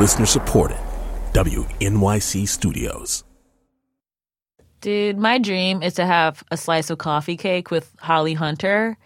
[0.00, 0.78] Listener supported.
[1.34, 3.22] WNYC Studios.
[4.80, 8.96] Dude, my dream is to have a slice of coffee cake with Holly Hunter,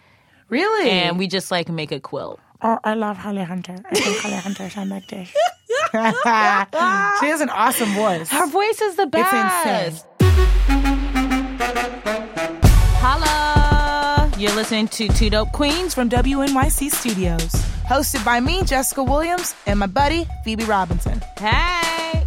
[0.48, 0.88] Really?
[0.90, 2.38] and we just like make a quilt.
[2.62, 3.76] Oh, I love Holly Hunter.
[3.90, 5.28] I think Holly Hunter sound like this.
[5.90, 8.30] she has an awesome voice.
[8.30, 9.34] Her voice is the best.
[9.34, 10.10] insane.
[13.02, 14.30] Holla!
[14.38, 17.52] You're listening to Two Dope Queens From WNYC Studios.
[17.88, 21.20] Hosted by me, Jessica Williams, and my buddy, Phoebe Robinson.
[21.38, 22.24] Hey!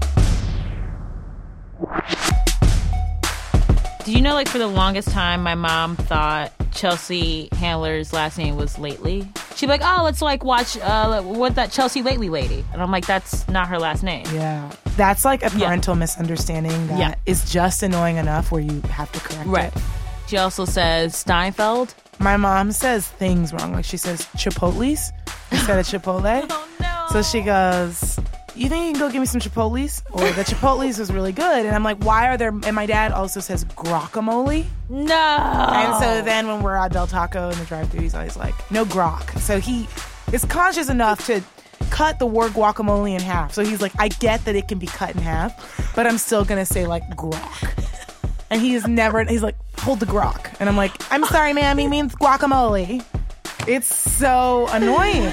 [4.05, 8.55] Did you know, like, for the longest time, my mom thought Chelsea Handler's last name
[8.55, 9.27] was Lately?
[9.55, 12.63] She'd be like, oh, let's, like, watch uh, what that Chelsea Lately lady.
[12.71, 14.25] And I'm like, that's not her last name.
[14.31, 14.71] Yeah.
[14.95, 15.66] That's like a Yeah.
[15.67, 17.63] parental misunderstanding that is Yeah.
[17.63, 19.75] just annoying enough where you have to correct Right.
[19.75, 19.81] it.
[20.27, 21.94] She also says Steinfeld.
[22.19, 23.73] My mom says things wrong.
[23.73, 25.11] Like she says Chipotle's
[25.51, 26.45] instead of Chipotle.
[26.49, 27.05] Oh, no.
[27.11, 28.19] So she goes,
[28.55, 30.03] You think you can go get me some Chipotle's?
[30.11, 31.66] Or the Chipotle's was really good.
[31.66, 32.49] And I'm like, Why are there?
[32.49, 34.66] And my dad also says guacamole.
[34.89, 35.69] No.
[35.73, 38.53] And so then when we're at Del Taco in the drive thru he's always like,
[38.72, 39.38] No guac.
[39.39, 39.88] So he
[40.33, 41.41] is conscious enough to
[41.89, 43.53] cut the word guacamole in half.
[43.53, 46.44] So he's like, I get that it can be cut in half, but I'm still
[46.44, 47.83] going to say like guac.
[48.50, 50.55] And he is never, he's like, hold the guac.
[50.59, 53.03] And I'm like, I'm sorry, ma'am, he means guacamole.
[53.67, 55.25] It's so annoying.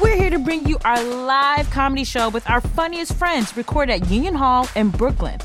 [0.00, 4.10] We're here to bring you our live comedy show with our funniest friends recorded at
[4.10, 5.38] Union Hall in Brooklyn.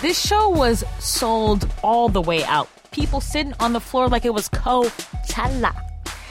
[0.00, 2.70] This show was sold all the way out.
[2.92, 5.76] People sitting on the floor like it was Coachella.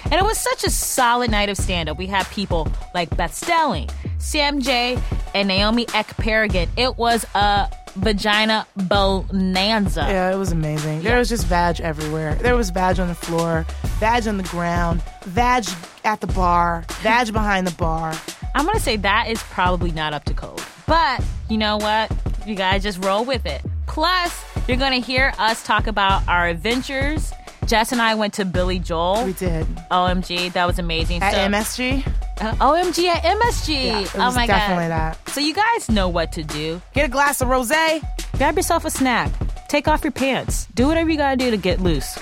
[0.06, 1.98] And it was such a solid night of stand up.
[2.00, 4.98] We had people like Beth Stelling, Sam Jay,
[5.36, 6.70] and Naomi Ekperigin.
[6.76, 10.02] It was a vagina bonanza.
[10.02, 11.02] Yeah, it was amazing.
[11.02, 12.36] There was just vag everywhere.
[12.36, 13.66] There was vag on the floor,
[14.00, 15.66] vag on the ground, vag
[16.04, 18.14] at the bar, vag behind the bar.
[18.56, 20.62] I'm gonna say that is probably not up to code.
[20.88, 22.12] But you know what?
[22.46, 23.62] You guys just roll with it.
[23.88, 27.32] Plus, you're gonna hear us talk about our adventures.
[27.68, 29.24] Jess and I went to Billy Joel.
[29.26, 29.66] We did.
[29.92, 31.22] OMG, that was amazing.
[31.22, 32.04] At So- MSG,
[32.42, 33.86] Uh, OMG at MSG.
[33.86, 35.16] Yeah, it oh was my definitely god.
[35.16, 35.30] that.
[35.30, 36.82] So you guys know what to do.
[36.94, 38.02] get a glass of rosé.
[38.38, 39.32] Grab yourself a snack.
[39.70, 40.68] Take off your pants.
[40.74, 42.18] Do whatever you gotta do to get loose.
[42.18, 42.22] Uh,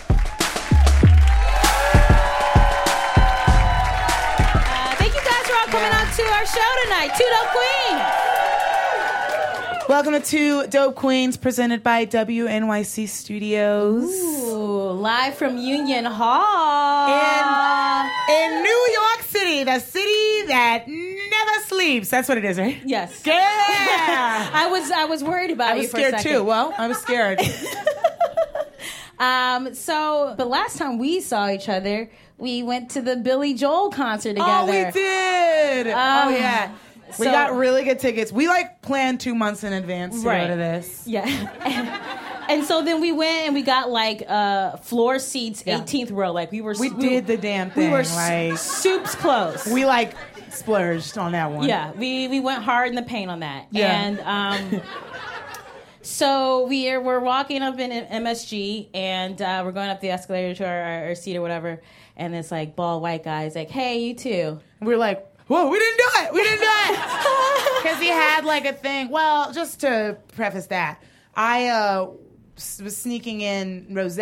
[4.97, 7.11] thank you guys for all coming out to our show tonight.
[7.17, 8.01] Two Dope Queens.
[9.89, 14.03] Welcome to Two Dope Queens, presented by WNYC Studios.
[14.03, 14.68] Ooh,
[14.99, 17.07] live from Union Hall.
[17.07, 22.09] In, in New York City, the city that never sleeps.
[22.09, 22.77] That's what it is, right?
[22.85, 23.21] yes.
[23.25, 23.33] Yeah.
[24.53, 26.43] I was I was worried about I you was for a scared too.
[26.43, 27.39] Well, I was scared.
[29.19, 33.89] Um, so, but last time we saw each other, we went to the Billy Joel
[33.89, 34.49] concert together.
[34.49, 35.87] oh, we did.
[35.87, 36.71] oh, Um, yeah.
[37.17, 38.31] We so- got really good tickets.
[38.31, 40.47] We like planned two months in advance to Right.
[40.47, 41.03] go to this.
[41.07, 41.25] Yeah.
[42.49, 45.79] and so then we went and we got like uh floor seats, Yeah.
[45.79, 46.31] 18th row.
[46.31, 47.85] Like we were We did the damn thing.
[47.85, 49.65] we were like soups close.
[49.67, 50.13] we like
[50.49, 51.67] splurged on that one.
[51.67, 53.67] yeah, we we went hard in the paint on that.
[53.71, 54.01] Yeah.
[54.01, 54.81] And um
[56.01, 60.55] so we are we're walking up in MSG and uh, we're going up the escalator
[60.55, 61.81] to our, our, seat or whatever.
[62.15, 65.79] And this like bald white guys like, "Hey, you too." We are like, whoa, we
[65.79, 66.33] didn't do it.
[66.33, 66.99] We didn't do it.
[67.79, 69.09] Because he had like a thing.
[69.09, 71.01] Well, just to preface that,
[71.33, 72.09] I uh,
[72.83, 74.19] was sneaking in rose.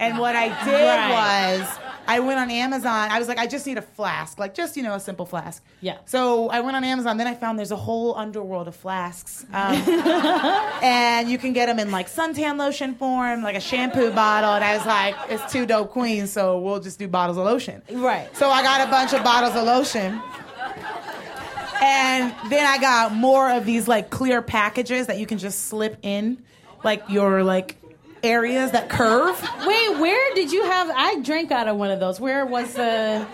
[0.00, 1.60] And what I did Right.
[1.60, 1.68] was
[2.06, 3.10] I went on Amazon.
[3.10, 5.64] I was like, I just need a flask, like just, you know, a simple flask.
[5.80, 5.96] Yeah.
[6.04, 7.16] So I went on Amazon.
[7.16, 9.46] Then I found there's a whole underworld of flasks.
[9.54, 9.74] Um,
[10.82, 14.50] and you can get them in like suntan lotion form, like a shampoo bottle.
[14.50, 17.80] And I was like, it's two dope queens, so we'll just do bottles of lotion.
[17.90, 18.28] Right.
[18.36, 20.20] So I got a bunch of bottles of lotion.
[21.82, 25.98] And then I got more of these like clear packages that you can just slip
[26.02, 26.42] in
[26.82, 27.76] like your like
[28.24, 29.40] areas that curve.
[29.66, 30.90] Wait, where did you have?
[30.94, 32.18] I drank out of one of those.
[32.18, 33.26] Where was the?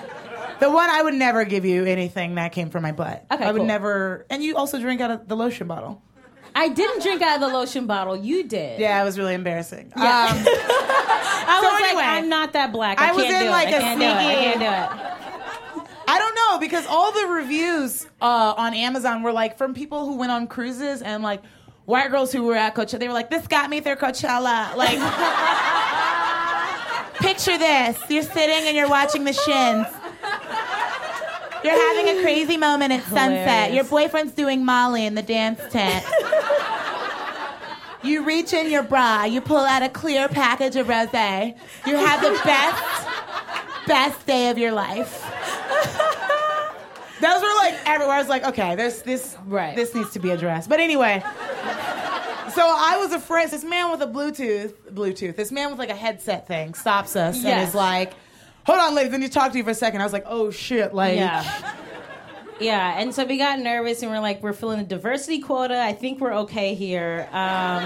[0.58, 3.24] The one I would never give you anything that came from my butt.
[3.32, 3.66] Okay, I would cool.
[3.66, 6.02] never and you also drink out of the lotion bottle.
[6.54, 8.16] I didn't drink out of the lotion bottle.
[8.16, 8.80] You did.
[8.80, 9.92] Yeah, it was really embarrassing.
[9.96, 10.02] Yeah.
[10.02, 13.00] Um, I was So anyway, like, I'm not that black.
[13.00, 13.50] I, I can't was in, it.
[13.50, 14.08] like, I a do it.
[14.08, 15.20] I can't do it.
[16.08, 20.16] I don't know because all the reviews uh, on Amazon were like from people who
[20.16, 21.40] went on cruises and like
[21.90, 22.98] white girls who were at Coachella.
[23.00, 24.98] They were like, "This got me through Coachella." Like,
[27.20, 29.86] picture this: you're sitting and you're watching the Shins.
[31.62, 33.68] You're having a crazy moment at sunset.
[33.68, 33.74] Hilarious.
[33.74, 36.04] Your boyfriend's doing Molly in the dance tent.
[38.02, 41.54] You reach in your bra, you pull out a clear package of rosé.
[41.86, 45.22] You have the best, best day of your life.
[47.20, 48.16] Those were like everywhere.
[48.16, 49.76] I was like, okay, there's this Right.
[49.76, 50.70] this needs to be addressed.
[50.70, 51.22] But anyway.
[52.54, 55.94] So I was afraid this man with a Bluetooth Bluetooth, this man with like a
[55.94, 57.68] headset thing stops us and Yes.
[57.70, 58.12] is like,
[58.66, 60.00] Hold on, ladies, I need to talk to you for a second.
[60.00, 61.74] I was like, oh shit, like Yeah.
[62.60, 65.80] Yeah, and so we got nervous and we're like, we're filling the diversity quota.
[65.80, 67.26] I think we're okay here.
[67.32, 67.82] Um,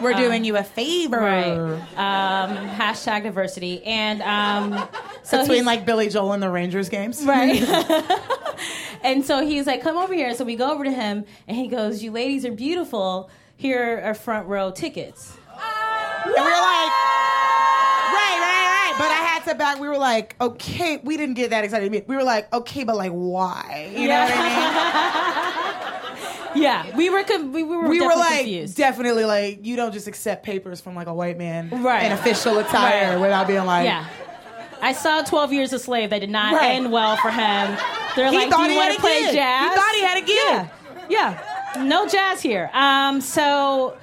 [0.00, 1.18] we're doing you a favor.
[1.18, 1.52] right.
[1.96, 3.82] Um, hashtag diversity.
[3.84, 4.88] And um,
[5.22, 7.22] so Between he's- like Billy Joel and the Rangers games.
[7.24, 7.62] Right.
[9.02, 10.34] and so he's like, come over here.
[10.34, 13.30] So we go over to him and he goes, You ladies are beautiful.
[13.56, 15.36] Here are front row tickets.
[16.22, 16.92] And we were like,
[18.12, 18.94] right, right, right.
[18.98, 19.78] But I had to back.
[19.80, 21.90] We were like, okay, we didn't get that excited.
[22.06, 23.90] We were like, okay, but like, why?
[23.94, 25.46] You know what I mean?
[26.54, 28.76] Yeah, we were com- we were We were definitely like, confused.
[28.76, 32.04] definitely like, you don't just accept papers from like a white man Right.
[32.04, 33.20] in official attire Right.
[33.20, 34.04] without being like, yeah.
[34.82, 36.10] I saw 12 Years a Slave.
[36.10, 36.72] That did not Right.
[36.76, 37.76] end well for him.
[38.16, 39.34] They're He like, thought Do you want to play gig.
[39.34, 39.70] jazz?
[39.70, 40.70] He thought he had a gig.
[41.10, 41.36] Yeah.
[41.76, 41.82] Yeah.
[41.84, 42.70] No jazz here.
[42.72, 43.94] Um, so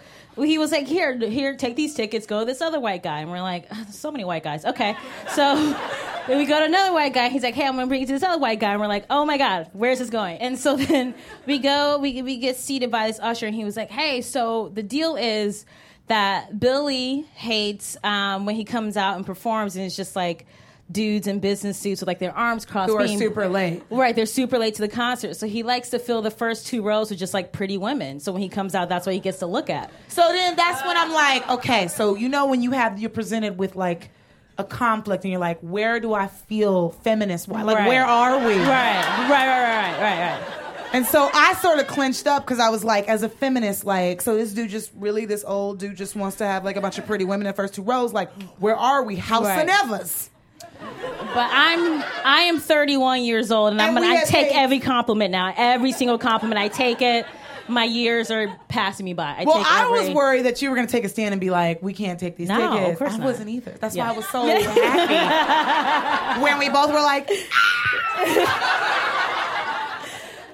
[0.45, 3.19] he was like, Here, here, take these tickets, go to this other white guy.
[3.19, 4.65] And we're like, "Ah, So many white guys.
[4.65, 4.95] Okay.
[5.29, 5.55] So
[6.27, 7.29] then we go to another white guy.
[7.29, 8.71] He's like, Hey, I'm going to bring you to this other white guy.
[8.71, 10.37] And we're like, Oh my God, where's this going?
[10.37, 13.75] And so then we go, we, we get seated by this usher, and he was
[13.77, 15.65] like, Hey, so the deal is
[16.07, 20.45] that Billy hates um, when he comes out and performs, and it's just like,
[20.91, 23.83] dudes in business suits with like their arms crossed who are being- super late.
[23.89, 25.35] Right, they're super late to the concert.
[25.35, 28.19] So he likes to fill the first two rows with just like pretty women.
[28.19, 29.91] So when he comes out, that's what he gets to look at.
[30.07, 33.57] So then that's when I'm like, okay, so you know when you have you're presented
[33.57, 34.09] with like
[34.57, 37.47] a conflict and you're like, where do I feel feminist?
[37.47, 37.61] Why?
[37.63, 37.87] Like, Right.
[37.89, 38.55] where are we?
[38.55, 40.63] Right, right, right, right, right, right.
[40.93, 44.21] And so I sort of clenched up because I was like, as a feminist, like,
[44.21, 46.97] so this dude just really, this old dude just wants to have like a bunch
[46.97, 48.13] of pretty women in the first two rows.
[48.13, 49.17] Like, where are we?
[49.17, 49.59] House Right.
[49.59, 50.29] and Evers.
[50.59, 55.31] But I'm I am 31 years old, and, I'm And gonna I take every compliment
[55.31, 55.53] now.
[55.55, 57.25] Every single compliment, I take it.
[57.69, 59.35] My years are passing me by.
[59.39, 61.41] I Well, I every, was worried that you were going to take a stand and
[61.41, 63.25] be like, we can't take these No, of course I not.
[63.25, 63.71] wasn't either.
[63.71, 64.07] That's Yeah.
[64.07, 67.29] why I was so happy when we both were like,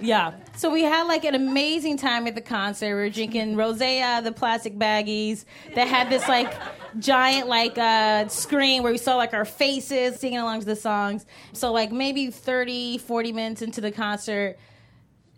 [0.02, 0.32] Yeah.
[0.56, 2.88] So we had like an amazing time at the concert.
[2.90, 6.54] We were drinking rosé out of the plastic baggies that had this like
[7.00, 11.26] giant like uh screen where we saw like our faces singing along to the songs.
[11.54, 14.58] So like maybe 30, 40 minutes into the concert,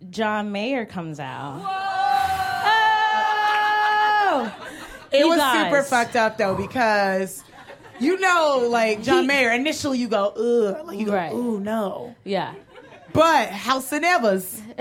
[0.10, 1.62] John Mayer comes out.
[4.28, 4.56] Oh!
[5.12, 5.66] It You was guys.
[5.66, 7.44] super fucked up though because
[8.00, 9.52] you know, like John He- Mayer.
[9.54, 11.32] Initially, you go, ugh, like you go, Right.
[11.32, 12.14] ooh, no.
[12.26, 12.54] Yeah.
[13.16, 14.62] But House Evers,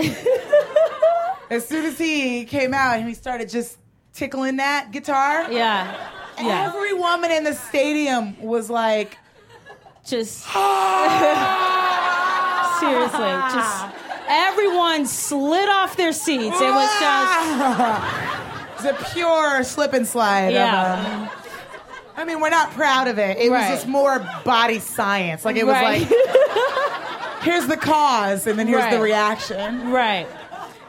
[1.51, 3.79] as soon as he came out and he started just
[4.13, 6.11] tickling that guitar, Yeah.
[6.39, 6.67] Yeah.
[6.69, 9.17] every woman in the stadium was like,
[10.05, 10.43] Just
[12.81, 13.87] seriously, just
[14.29, 16.61] everyone slid off their seats.
[16.61, 17.61] It was just
[18.75, 20.47] it's a pure slip and slide.
[20.49, 21.29] of, Yeah.
[21.31, 21.41] um,
[22.17, 23.39] I mean, we're not proud of it.
[23.39, 23.71] It Right.
[23.71, 25.45] was just more body science.
[25.45, 26.01] Like it was Right.
[26.01, 26.11] like,
[27.45, 29.91] here's the cause, and then here's the reaction.
[29.91, 30.27] Right.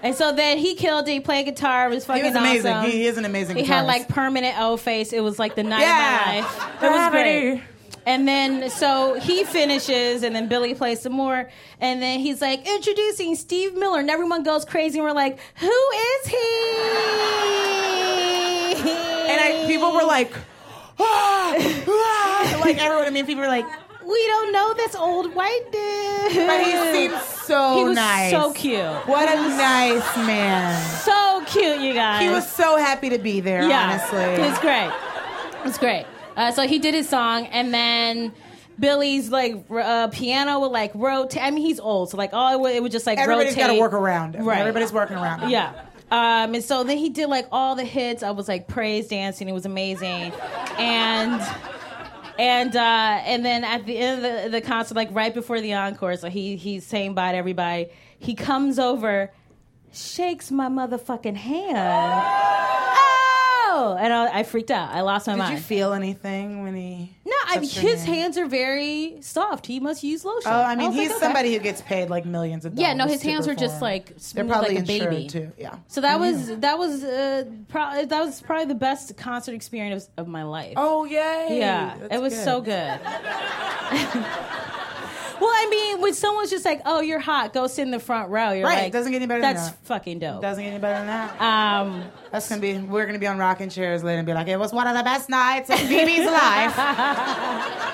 [0.02, 1.12] And so then he killed it.
[1.12, 1.88] He played guitar.
[1.88, 2.72] It was fucking He was amazing.
[2.74, 2.92] awesome.
[2.92, 3.58] He is an amazing.
[3.58, 5.14] He had like permanent O face.
[5.14, 6.20] It was like the night Yeah.
[6.20, 6.84] of my life.
[6.84, 7.62] It was great.
[8.08, 11.50] And then so he finishes, and then Billy plays some more,
[11.82, 15.68] and then he's like introducing Steve Miller, and everyone goes crazy, and we're like, "Who
[15.68, 16.38] is he?"
[19.32, 20.32] and I, people were like,
[21.00, 21.56] ah,
[21.88, 23.06] ah, like everyone.
[23.08, 23.66] I mean, people were like,
[24.08, 28.32] "We don't know this old white dude." but he seemed so He was nice.
[28.32, 28.80] so cute.
[29.08, 30.82] What a nice man.
[31.02, 32.22] So cute, you guys.
[32.22, 33.68] He was so happy to be there.
[33.68, 34.92] Yeah, honestly, it was great.
[35.60, 36.06] It was great.
[36.36, 38.34] Uh, so he did his song, and then
[38.80, 41.42] Billy's like uh, piano would like rotate.
[41.42, 43.68] I mean, he's old, so like all it would, it would just like everybody's got
[43.68, 44.36] to work around.
[44.36, 44.46] Him.
[44.46, 44.60] Right.
[44.60, 45.42] Everybody's working around.
[45.42, 45.50] Him.
[45.50, 45.74] Yeah.
[46.12, 48.22] Um, and so then he did like all the hits.
[48.22, 49.48] I was like praise dancing.
[49.50, 50.34] It was amazing,
[50.78, 51.42] and
[52.38, 52.80] and uh,
[53.26, 56.30] and then at the end of the, the concert, like right before the encore, so
[56.30, 57.90] he he's saying bye to everybody.
[58.18, 59.32] He comes over,
[59.94, 61.78] shakes my motherfucking hand.
[61.78, 63.25] Oh,
[63.98, 64.90] and I, I freaked out.
[64.90, 65.52] I lost my Did mind.
[65.52, 67.16] Did you feel anything when he?
[67.26, 68.16] no, I, your his hand?
[68.16, 69.66] hands are very soft.
[69.66, 70.52] He must use lotion.
[70.52, 71.20] Oh, I mean, was like, he's okay.
[71.20, 72.88] somebody who gets paid like millions of dollars.
[72.88, 73.82] Yeah, no, his hands are just perform.
[73.82, 75.28] like they're smooth probably like a baby.
[75.28, 75.52] too.
[75.58, 75.78] Yeah.
[75.88, 80.28] So that was that was uh, pro- that was probably the best concert experience of,
[80.28, 80.74] my life.
[80.76, 81.58] Oh yay!
[81.60, 83.00] yeah, That's it was so good.
[85.46, 88.30] well, I mean, when someone's just like, "Oh, you're hot, go sit in the front
[88.30, 89.62] row," you're Right, like, doesn't get any better than that.
[89.64, 90.42] That's fucking dope.
[90.42, 91.42] Doesn't get any better than that.
[91.42, 92.78] um, That's gonna be.
[92.78, 95.04] We're gonna be on rocking chairs later and be like, it was one of the
[95.04, 96.76] best nights of BB's life.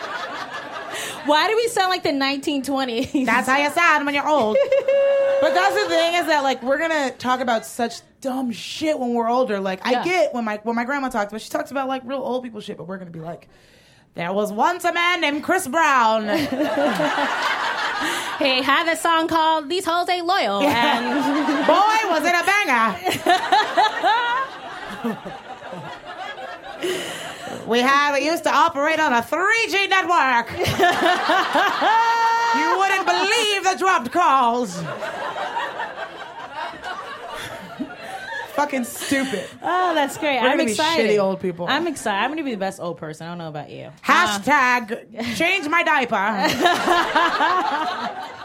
[1.25, 3.25] Why do we sound like the 1920s?
[3.27, 4.58] That's how you sound when you're old.
[5.41, 9.13] but that's the thing is that like we're gonna talk about such dumb shit when
[9.13, 9.60] we're older.
[9.60, 10.03] Like I Yeah.
[10.03, 12.60] get when my when my grandma talks about she talks about like real old people
[12.60, 13.48] shit, but we're gonna be like,
[14.13, 16.24] there was once a man named Chris Brown.
[18.39, 21.06] he had a song called "These Hoes Ain't Loyal," and
[21.68, 22.96] Boy, was it a banger.
[27.68, 30.51] we have it used to operate on a 3G network.
[32.58, 34.84] you wouldn't believe the dropped calls.
[38.62, 39.50] Fucking stupid.
[39.63, 40.38] oh, that's great.
[40.38, 41.10] I'm gonna be excited.
[41.10, 41.65] shitty old people.
[41.68, 42.24] I'm excited.
[42.24, 43.25] I'm gonna be the best old person.
[43.25, 43.89] I don't know about you.
[44.06, 46.15] Hashtag change my diaper.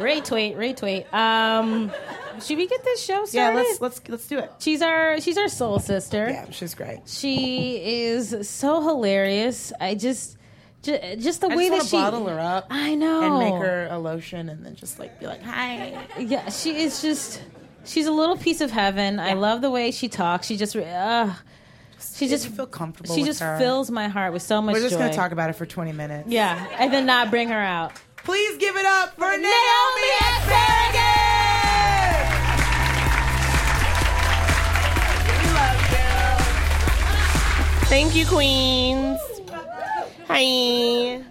[0.00, 1.12] Retweet, retweet.
[1.12, 1.92] Um,
[2.40, 3.34] should we get this show started?
[3.34, 4.50] yeah, let's let's let's do it.
[4.58, 6.30] She's our she's our soul sister.
[6.30, 7.00] Yeah, she's great.
[7.06, 9.74] She is so hilarious.
[9.78, 10.38] I just
[10.82, 13.62] ju- just the I way just that she bottle her up I know and make
[13.62, 17.42] her a lotion, and then just like be like, "Hi." Yeah, she is just
[17.84, 19.18] she's a little piece of heaven.
[19.20, 20.46] I love the way she talks.
[20.46, 21.32] She just uh,
[22.14, 23.58] she Just just feel comfortable She with just her.
[23.58, 26.28] fills my heart with so much We're just gonna talk about it for 20 minutes.
[26.28, 27.92] yeah, and then not bring her out.
[28.18, 31.10] Please give it up for Naomi, Naomi Ekperigin!
[37.88, 39.18] Thank you, Queens.
[40.28, 41.22] Hi.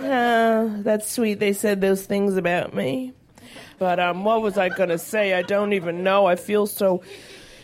[0.00, 1.34] Uh, that's sweet.
[1.34, 3.12] They said those things about me.
[3.80, 5.32] But um, what was I gonna say?
[5.32, 6.26] I don't even know.
[6.26, 7.02] I feel so.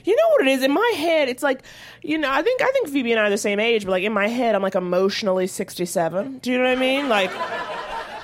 [0.02, 1.28] You know what it is in my head?
[1.28, 1.62] It's like,
[2.02, 4.02] you know, I think I think Phoebe and I are the same age, but like
[4.02, 6.38] in my head, I'm like emotionally 67.
[6.38, 7.11] Do you know what I mean?
[7.11, 7.30] Like,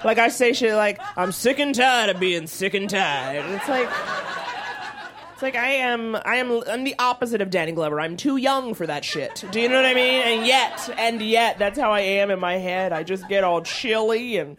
[0.04, 3.44] like I say shit like, I'm sick and tired of being sick and tired.
[3.50, 3.90] It's like.
[5.42, 8.00] It's like I am, I am, I'm the opposite of Danny Glover.
[8.00, 9.42] I'm too young for that shit.
[9.50, 10.22] Do you know what I mean?
[10.22, 12.92] And yet, and yet, that's how I am in my head.
[12.92, 14.56] I just get all chilly, and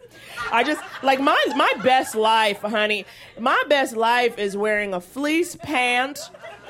[0.52, 3.06] I just like my my best life, honey.
[3.38, 6.20] My best life is wearing a fleece pant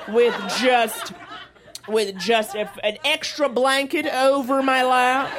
[0.07, 1.11] with just
[1.89, 5.29] with just a, an extra blanket over my lap.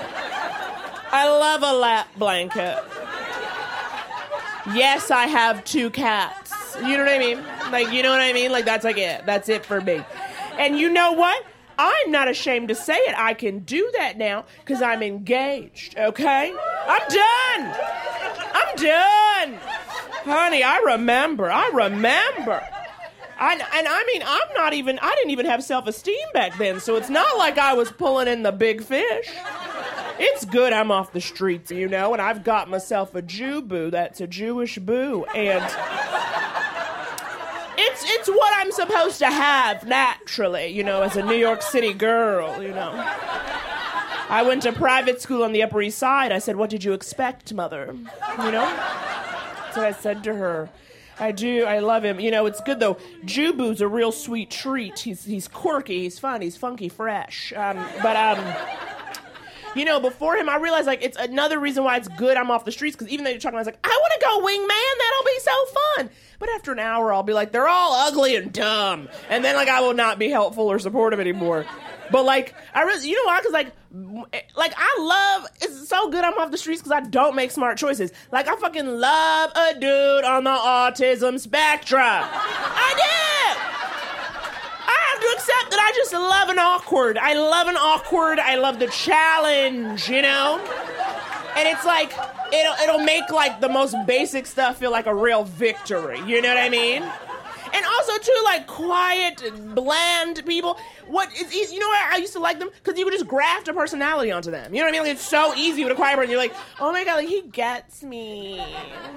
[1.12, 2.76] I love a lap blanket.
[4.74, 6.45] Yes, I have two cats.
[6.84, 7.42] You know what I mean?
[7.70, 8.52] Like, you know what I mean?
[8.52, 9.24] Like, that's like it.
[9.26, 10.04] That's it for me.
[10.58, 11.44] And you know what?
[11.78, 13.14] I'm not ashamed to say it.
[13.18, 16.54] I can do that now because I'm engaged, okay?
[16.86, 17.76] I'm done.
[18.54, 19.60] I'm done.
[20.24, 21.50] Honey, I remember.
[21.50, 22.66] I remember.
[23.38, 26.80] I, and I mean, I'm not even, I didn't even have self esteem back then,
[26.80, 29.30] so it's not like I was pulling in the big fish.
[30.18, 33.90] It's good I'm off the streets, you know, and I've got myself a Jew boo
[33.90, 35.62] that's a Jewish boo, and
[37.78, 41.92] it's it's what I'm supposed to have naturally, you know, as a New York City
[41.92, 42.92] girl, you know.
[44.28, 46.32] I went to private school on the Upper East Side.
[46.32, 47.94] I said, "What did you expect, mother?"
[48.38, 48.66] You know.
[49.74, 50.70] What I said to her.
[51.18, 51.64] I do.
[51.64, 52.20] I love him.
[52.20, 52.96] You know, it's good though.
[53.24, 54.98] Jubu's a real sweet treat.
[55.00, 56.02] He's he's quirky.
[56.02, 56.40] He's fun.
[56.42, 57.52] He's funky, fresh.
[57.54, 58.54] Um, but um,
[59.76, 62.64] you know, before him, I realized like it's another reason why it's good I'm off
[62.64, 64.98] the streets because even though you're talking, I was like, I want to go wingman.
[64.98, 66.10] That'll be so fun.
[66.38, 69.68] But after an hour, I'll be like, they're all ugly and dumb, and then like
[69.68, 71.64] I will not be helpful or supportive anymore.
[72.10, 73.38] But like I really, you know why?
[73.40, 73.72] Because like,
[74.32, 75.48] eh, like I love.
[75.62, 78.12] It's so good I'm off the streets because I don't make smart choices.
[78.32, 82.00] Like I fucking love a dude on the autism spectrum.
[82.02, 83.66] I do.
[84.88, 87.16] I have to accept that I just love an awkward.
[87.16, 88.40] I love an awkward.
[88.40, 90.58] I love the challenge, you know?
[91.56, 92.12] And it's like
[92.52, 96.18] it'll it'll make like the most basic stuff feel like a real victory.
[96.26, 97.04] You know what I mean?
[97.04, 100.76] And also too, like quiet, bland people.
[101.06, 101.74] What is easy?
[101.74, 101.88] You know?
[101.88, 104.74] I used to like them because you could just graft a personality onto them.
[104.74, 105.02] You know what I mean?
[105.02, 106.32] Like, it's so easy with a quiet person.
[106.32, 108.60] You're like, oh my god, like he gets me.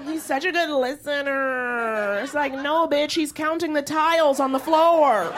[0.06, 2.20] He's such a good listener.
[2.22, 5.34] It's like, no, bitch, he's counting the tiles on the floor.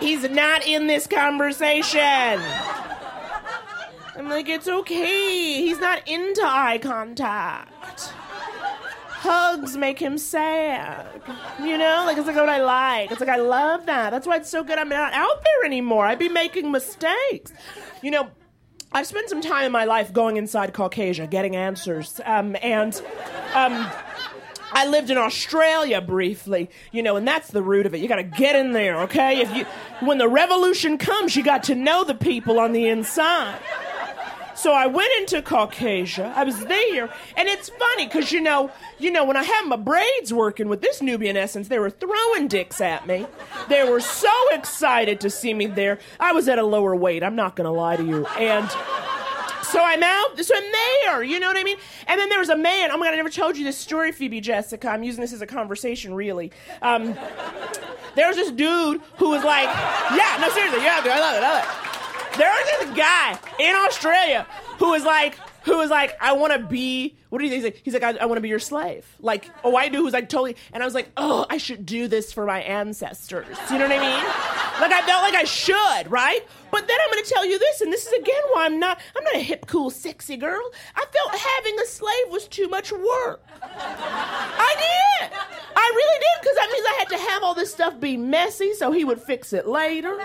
[0.00, 2.40] He's not in this conversation.
[4.16, 5.62] I'm like, it's okay.
[5.62, 8.12] He's not into eye contact.
[9.22, 11.06] Hugs make him sad.
[11.62, 12.04] You know?
[12.06, 13.10] Like, it's like what I like.
[13.10, 14.10] It's like, I love that.
[14.10, 16.06] That's why it's so good I'm not out there anymore.
[16.06, 17.52] I'd be making mistakes.
[18.02, 18.30] You know,
[18.92, 22.20] I've spent some time in my life going inside Caucasia, getting answers.
[22.24, 23.00] Um, and,
[23.54, 23.90] um,
[24.72, 28.00] I lived in Australia briefly, you know, and that's the root of it.
[28.00, 29.40] You got to get in there, okay?
[29.40, 29.64] If you,
[30.00, 33.58] when the revolution comes, you got to know the people on the inside.
[34.60, 36.34] So I went into Caucasia.
[36.36, 39.76] I was there, and it's funny because you know, you know, when I had my
[39.76, 43.26] braids working with this Nubian essence, they were throwing dicks at me.
[43.70, 45.98] They were so excited to see me there.
[46.18, 47.22] I was at a lower weight.
[47.22, 48.68] I'm not gonna lie to you, and
[49.70, 50.38] So I'm out.
[50.38, 51.22] So I'm there.
[51.22, 51.78] You know what I mean?
[52.06, 52.90] And then there was a man.
[52.90, 54.88] Oh my god, I never told you this story, Phoebe Jessica.
[54.88, 56.50] I'm using this as a conversation, really.
[56.82, 57.14] Um,
[58.14, 59.68] there was this dude who was like,
[60.16, 62.38] yeah, no, seriously, yeah, dude, I love it, I love it.
[62.38, 64.46] There was this guy in Australia
[64.78, 67.76] who was like, who was like, I want to be, what do you think?
[67.84, 69.06] He's like, he's I, I want to be your slave.
[69.20, 72.08] Like, a white dude who's like totally, and I was like, oh, I should do
[72.08, 73.56] this for my ancestors.
[73.70, 74.24] You know what I mean?
[74.80, 76.40] Like, I felt like I should, right?
[76.70, 79.00] But then I'm going to tell you this, and this is again why I'm not,
[79.16, 80.62] I'm not a hip, cool, sexy girl.
[80.96, 83.42] I felt having a slave was too much work.
[83.62, 85.30] I did.
[85.76, 88.72] I really did, because that means I had to have all this stuff be messy
[88.74, 90.18] so he would fix it later.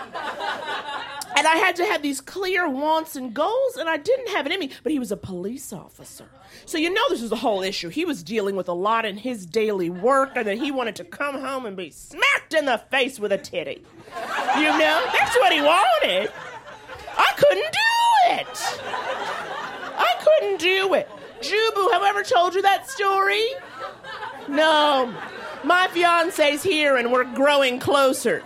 [1.38, 4.51] And I had to have these clear wants and goals, and I didn't have it
[4.54, 4.72] in me.
[4.84, 6.25] But he was a police officer.
[6.65, 7.89] So you know this was the whole issue.
[7.89, 11.04] He was dealing with a lot in his daily work, and then he wanted to
[11.04, 13.84] come home and be smacked in the face with a titty.
[14.58, 15.04] You know?
[15.13, 16.32] That's what he wanted.
[17.18, 18.82] I couldn't do it.
[19.98, 21.10] I couldn't do it.
[21.42, 23.44] Jubu, have I ever told you that story?
[24.48, 25.13] No.
[25.63, 28.44] My fiance's here and we're growing closer.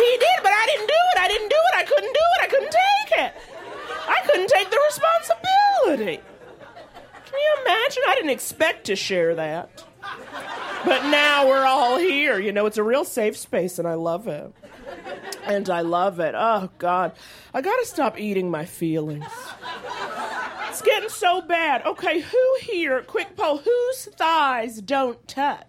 [0.00, 1.18] He did, but I didn't do it.
[1.18, 1.76] I didn't do it.
[1.76, 2.42] I couldn't do it.
[2.42, 3.32] I couldn't take it.
[4.08, 6.22] I couldn't take the responsibility.
[7.26, 8.02] Can you imagine?
[8.08, 9.84] I didn't expect to share that.
[10.84, 12.38] But now we're all here.
[12.38, 14.52] You know, it's a real safe space and I love it.
[15.44, 16.34] And I love it.
[16.36, 17.12] Oh, God.
[17.52, 19.26] I gotta stop eating my feelings.
[20.68, 21.84] It's getting so bad.
[21.84, 25.66] Okay, who here, quick poll, whose thighs don't touch?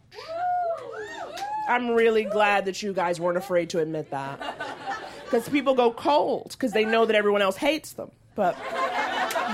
[1.72, 4.40] I'm really glad that you guys weren't afraid to admit that.
[5.24, 8.12] Because people go cold because they know that everyone else hates them.
[8.36, 8.58] But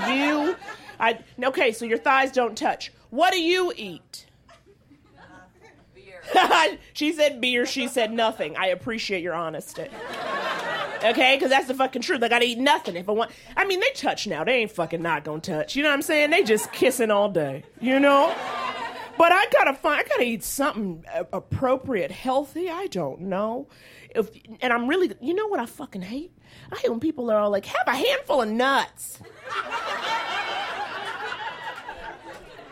[0.08, 0.56] you,
[0.98, 2.92] I, okay, so your thighs don't touch.
[3.10, 4.26] What do you eat?
[5.94, 6.22] Beer.
[6.92, 8.56] She said beer, she said nothing.
[8.56, 9.86] I appreciate your honesty.
[11.04, 12.22] Okay, because that's the fucking truth.
[12.24, 13.30] I gotta eat nothing if I want.
[13.56, 14.42] I mean, they touch now.
[14.42, 15.76] They ain't fucking not gonna touch.
[15.76, 16.30] You know what I'm saying?
[16.30, 17.62] They just kissing all day.
[17.80, 18.34] You know?
[19.18, 20.00] But I gotta find.
[20.00, 22.70] I gotta eat something uh, appropriate, healthy.
[22.70, 23.68] I don't know.
[24.14, 25.12] If and I'm really.
[25.20, 26.32] You know what I fucking hate?
[26.72, 29.18] I hate when people are all like, "Have a handful of nuts."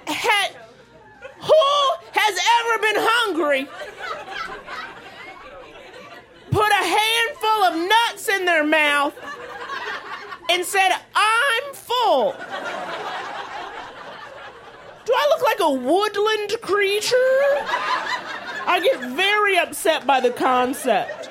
[0.07, 0.53] Had,
[1.41, 1.65] who
[2.13, 3.67] has ever been hungry?
[6.51, 9.15] Put a handful of nuts in their mouth
[10.51, 12.35] and said, I'm full.
[15.07, 17.15] Do I look like a woodland creature?
[18.69, 21.31] I get very upset by the concept.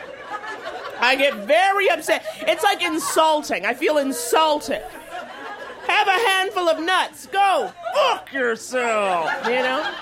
[1.00, 2.26] I get very upset.
[2.48, 3.66] It's like insulting.
[3.66, 4.82] I feel insulted.
[5.88, 7.28] Have a handful of nuts.
[7.28, 9.30] Go fuck yourself.
[9.46, 9.94] You know?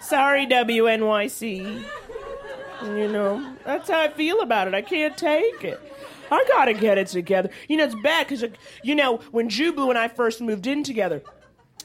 [0.00, 1.84] Sorry, WNYC.
[2.82, 4.74] You know, that's how I feel about it.
[4.74, 5.80] I can't take it.
[6.30, 7.50] I gotta get it together.
[7.68, 8.44] You know, it's bad because,
[8.82, 11.22] you know, when Jubu and I first moved in together,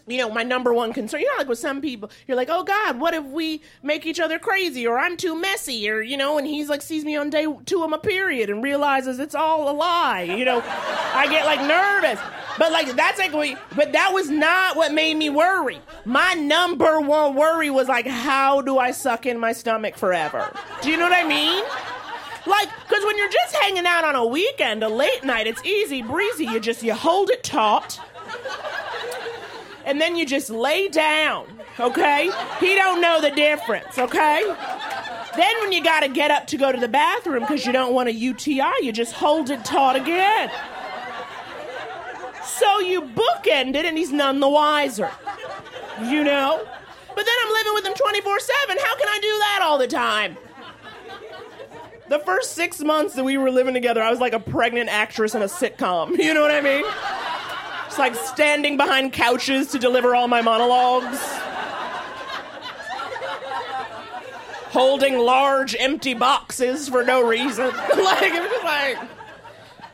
[0.08, 2.64] you know, my number one concern, you know, like with some people, you're like, oh
[2.64, 6.38] God, what if we make each other crazy or I'm too messy or, you know,
[6.38, 9.70] and he's like, sees me on day two of my period and realizes it's all
[9.70, 10.24] a lie.
[10.24, 12.20] You know, I get like nervous.
[12.58, 15.80] But like, that's like, we, but that was not what made me worry.
[16.06, 20.54] My number one worry was like, how do I suck in my stomach forever?
[20.82, 21.64] Do you know what I mean?
[22.48, 26.02] Like, because when you're just hanging out on a weekend, a late night, it's easy
[26.02, 26.46] breezy.
[26.46, 28.00] You just, you hold it taut
[29.86, 31.46] and then you just lay down,
[31.80, 32.32] okay?
[32.60, 34.44] He don't know the difference, okay?
[35.36, 38.10] Then when you gotta get up to go to the bathroom because you don't want
[38.10, 40.52] a UTI, you just hold it taut again.
[42.44, 45.10] So you bookend it and he's none the wiser.
[46.04, 46.68] You know?
[47.16, 48.78] But then I'm living with him 24 7.
[48.78, 50.38] How can I do that all the time?
[52.10, 55.34] The first six months that we were living together, I was like a pregnant actress
[55.34, 56.18] in a sitcom.
[56.22, 56.84] You know what I mean?
[57.92, 61.20] It's like standing behind couches to deliver all my monologues.
[64.70, 67.66] Holding large empty boxes for no reason.
[67.68, 68.98] like, it was just like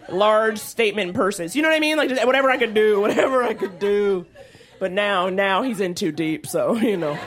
[0.09, 1.55] large statement purses.
[1.55, 1.97] You know what I mean?
[1.97, 4.27] Like just whatever I could do, whatever I could do.
[4.77, 7.17] But now, now he's in too deep, so you know.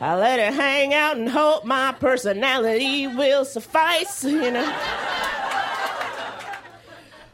[0.00, 4.76] I let it hang out and hope my personality will suffice, you know.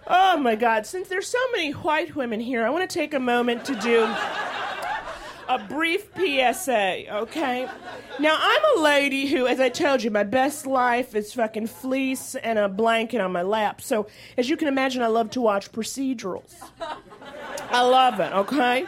[0.07, 3.21] Oh my God, since there's so many white women here, I want to take a
[3.21, 4.05] moment to do
[5.49, 7.69] a brief PSA, okay?
[8.19, 12.35] Now, I'm a lady who, as I told you, my best life is fucking fleece
[12.35, 13.81] and a blanket on my lap.
[13.81, 16.55] So, as you can imagine, I love to watch procedurals.
[17.71, 18.87] I love it, okay?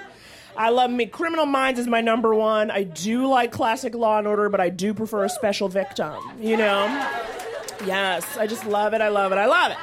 [0.56, 1.06] I love me.
[1.06, 2.70] Criminal Minds is my number one.
[2.70, 6.56] I do like classic Law and Order, but I do prefer a special victim, you
[6.56, 6.86] know?
[7.84, 9.00] Yes, I just love it.
[9.00, 9.36] I love it.
[9.36, 9.78] I love it.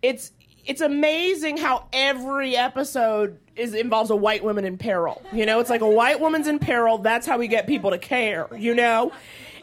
[0.00, 0.32] It's
[0.64, 5.22] it's amazing how every episode is involves a white woman in peril.
[5.32, 6.98] You know, it's like a white woman's in peril.
[6.98, 8.48] That's how we get people to care.
[8.56, 9.12] You know,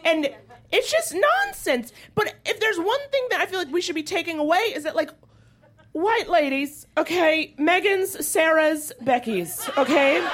[0.03, 0.29] and
[0.71, 1.91] it's just nonsense.
[2.15, 4.83] But if there's one thing that I feel like we should be taking away is
[4.83, 5.12] that like
[5.91, 10.25] white ladies, okay, Megan's, Sarah's, Becky's, okay.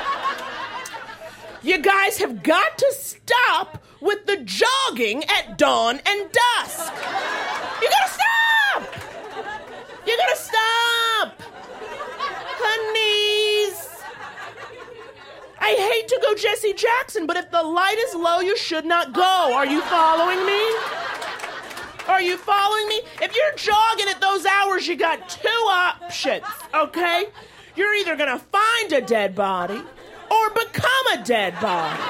[1.64, 6.94] You guys have got to stop with the jogging at dawn and dusk.
[7.82, 8.96] You gotta stop!
[10.06, 11.42] You gotta stop!
[12.62, 13.90] Honeys!
[15.60, 19.14] I hate to go Jesse Jackson, but if the light is low, you should not
[19.14, 19.52] go.
[19.54, 20.62] Are you following me?
[22.08, 23.02] Are you following me?
[23.22, 27.26] If you're jogging at those hours, you got two options, okay?
[27.76, 29.82] You're either gonna find a dead body
[30.30, 32.02] or become a dead body.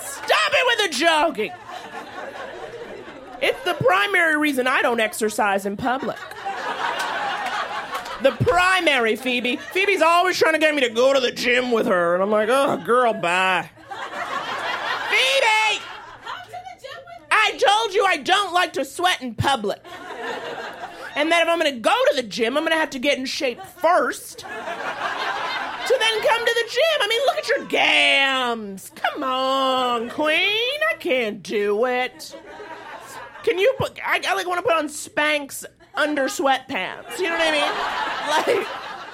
[0.00, 1.52] Stop it with the jogging.
[3.40, 6.18] It's the primary reason I don't exercise in public.
[8.22, 9.56] The primary Phoebe.
[9.56, 12.30] Phoebe's always trying to get me to go to the gym with her, and I'm
[12.30, 13.70] like, oh, girl, bye.
[15.10, 15.80] Phoebe!
[15.80, 19.80] To the gym with I told you I don't like to sweat in public.
[21.14, 23.24] And that if I'm gonna go to the gym, I'm gonna have to get in
[23.24, 24.46] shape first to
[25.98, 27.00] then come to the gym.
[27.00, 28.92] I mean, look at your gams.
[28.94, 30.80] Come on, queen.
[30.90, 32.36] I can't do it.
[33.44, 33.98] Can you put?
[34.04, 35.64] I, I like want to put on Spanx
[35.96, 37.18] under sweatpants.
[37.18, 38.56] You know what I mean?
[38.56, 38.66] Like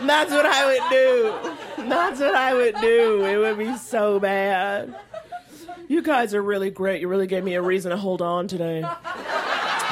[0.07, 1.89] that's what I would do.
[1.89, 3.25] That's what I would do.
[3.25, 4.95] It would be so bad.
[5.89, 7.01] You guys are really great.
[7.01, 8.85] You really gave me a reason to hold on today.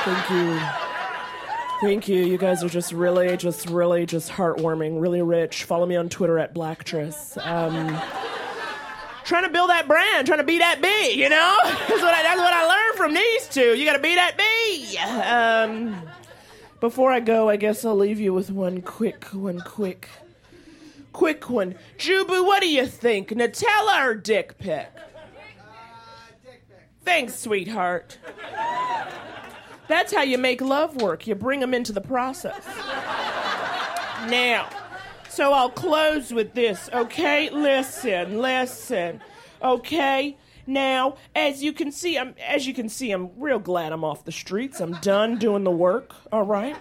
[0.04, 0.60] Thank you.
[1.80, 2.24] Thank you.
[2.24, 5.64] You guys are just really, just really, just heartwarming, really rich.
[5.64, 7.36] Follow me on Twitter at Blacktress.
[7.46, 7.98] Um,
[9.24, 11.58] trying to build that brand, trying to be that bee, you know?
[11.64, 13.74] That's what I, that's what I learned from these two.
[13.74, 14.98] You got to be that bee.
[14.98, 16.02] Um,
[16.80, 20.08] before I go, I guess I'll leave you with one quick, one quick,
[21.12, 21.74] quick one.
[21.98, 23.28] Jubu, what do you think?
[23.30, 24.88] Nutella or dick pic?
[27.04, 28.18] Thanks, sweetheart.
[29.88, 31.26] That's how you make love work.
[31.26, 32.64] You bring them into the process.
[34.28, 34.68] Now,
[35.28, 37.50] so I'll close with this, okay?
[37.50, 39.20] Listen, listen.
[39.62, 40.36] Okay?
[40.66, 44.24] Now, as you can see, I'm as you can see, I'm real glad I'm off
[44.24, 44.80] the streets.
[44.80, 46.76] I'm done doing the work, all right?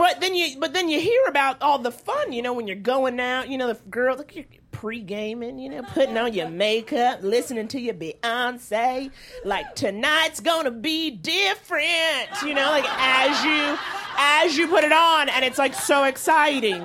[0.00, 2.76] But then you but then you hear about all the fun, you know, when you're
[2.76, 7.18] going out, you know, the girls like you're pre-gaming, you know, putting on your makeup,
[7.22, 9.10] listening to your Beyonce,
[9.44, 13.78] like tonight's gonna be different, you know, like as you
[14.16, 16.82] as you put it on and it's like so exciting.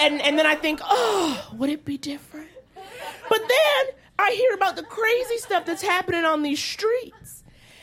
[0.00, 2.49] And and then I think, oh, would it be different?
[3.30, 7.42] But then I hear about the crazy stuff that's happening on these streets.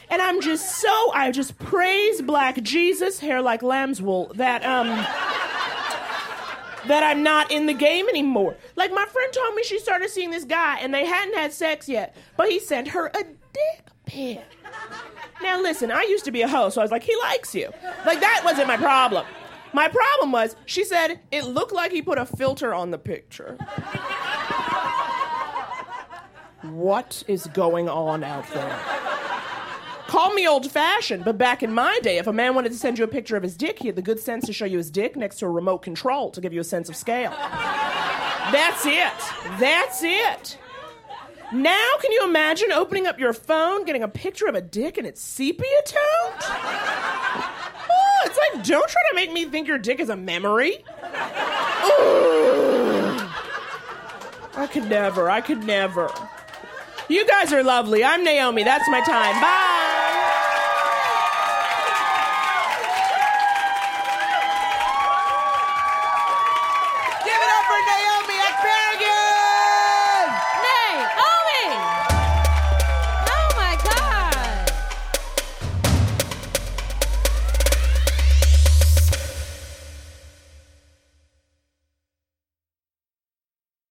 [0.09, 4.87] And I'm just so I just praise black Jesus, hair like lamb's wool, that um
[6.87, 8.55] that I'm not in the game anymore.
[8.75, 11.89] Like my friend told me she started seeing this guy and they hadn't had sex
[11.89, 14.41] yet, but he sent her a dick pic.
[15.41, 17.71] Now listen, I used to be a hoe, so I was like, he likes you.
[18.05, 19.25] Like that wasn't my problem.
[19.73, 23.57] My problem was she said it looked like he put a filter on the picture.
[26.71, 28.79] What is going on out there?
[30.07, 32.97] Call me old fashioned, but back in my day, if a man wanted to send
[32.97, 34.89] you a picture of his dick, he had the good sense to show you his
[34.89, 37.31] dick next to a remote control to give you a sense of scale.
[37.31, 39.11] That's it.
[39.59, 40.57] That's it.
[41.53, 45.05] Now, can you imagine opening up your phone, getting a picture of a dick, and
[45.05, 46.43] it's sepia toned?
[47.89, 50.83] Oh, it's like, don't try to make me think your dick is a memory.
[54.55, 55.29] I could never.
[55.29, 56.09] I could never.
[57.09, 58.03] You guys are lovely.
[58.03, 58.63] I'm Naomi.
[58.63, 59.41] That's my time.
[59.41, 59.66] Bye.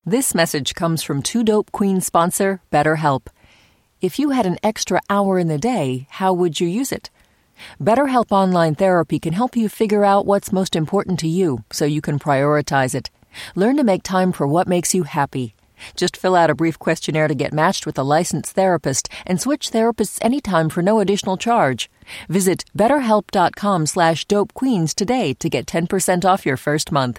[0.09, 3.27] This message comes from Two Dope Queen sponsor, BetterHelp.
[4.01, 7.11] If you had an extra hour in the day, how would you use it?
[7.83, 12.01] BetterHelp Online Therapy can help you figure out what's most important to you so you
[12.01, 13.11] can prioritize it.
[13.57, 15.57] Learn to make time for what makes you happy.
[15.97, 19.73] Just fill out a brief questionnaire to get matched with a licensed therapist and switch
[19.73, 21.91] therapists anytime for no additional charge.
[22.29, 27.19] Visit betterhelp.com slash dopequeens today to get 10% off your first month.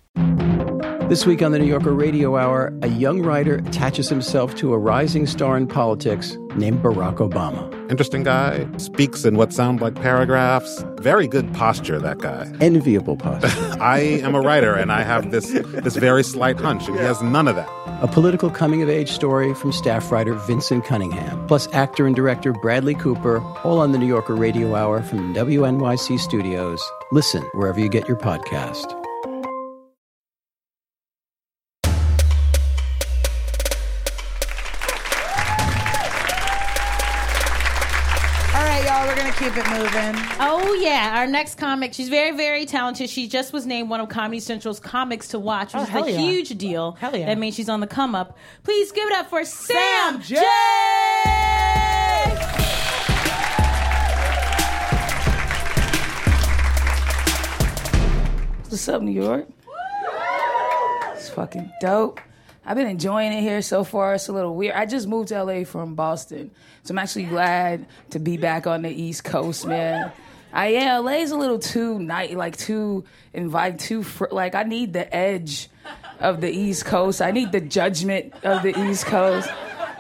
[1.08, 4.78] This week on the New Yorker Radio Hour, a young writer attaches himself to a
[4.78, 7.72] rising star in politics named Barack Obama.
[7.89, 10.84] Interesting guy, speaks in what sound like paragraphs.
[11.00, 12.52] Very good posture, that guy.
[12.60, 13.48] Enviable posture.
[13.82, 16.89] I am a writer and I have this this very slight hunch.
[16.89, 17.70] and He has none of that.
[18.02, 22.52] a political coming of age story from staff writer Vinson Cunningham, plus actor and director
[22.52, 26.84] Bradley Cooper, all on the New Yorker Radio Hour from WNYC Studios.
[27.13, 28.93] Listen wherever you get your podcast.
[39.38, 40.15] Keep it moving.
[40.39, 41.93] Oh yeah, our next comic.
[41.93, 43.08] She's very, very talented.
[43.08, 46.12] She just was named one of Comedy Central's comics to watch, which Oh, is a
[46.12, 46.17] yeah.
[46.17, 46.93] huge deal.
[46.93, 47.28] Hell yeah.
[47.28, 48.36] That means she's on the come up.
[48.63, 50.38] Please give it up for Sam, Jay.
[50.38, 50.43] Jay.
[58.69, 59.47] What's up, New York?
[61.13, 62.19] It's fucking dope.
[62.67, 64.15] I've been enjoying it here so far.
[64.15, 64.75] It's a little weird.
[64.75, 66.51] I just moved to LA from Boston,
[66.84, 70.12] so I'm actually glad to be back on the East Coast, man.
[70.51, 74.91] I yeah, LA's a little too night, like too invite, too fr- like I need
[74.91, 75.69] the edge
[76.19, 77.21] of the East Coast.
[77.21, 79.49] I need the judgment of the East Coast.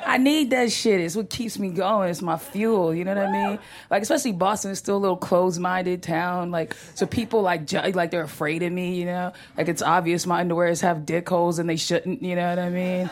[0.07, 1.01] I need that shit.
[1.01, 2.09] It's what keeps me going.
[2.09, 2.95] It's my fuel.
[2.95, 3.59] You know what I mean?
[3.91, 6.49] Like, especially Boston is still a little closed-minded town.
[6.49, 8.95] Like, so people like ju- like they're afraid of me.
[8.95, 12.23] You know, like it's obvious my underwears have dick holes and they shouldn't.
[12.23, 13.09] You know what I mean?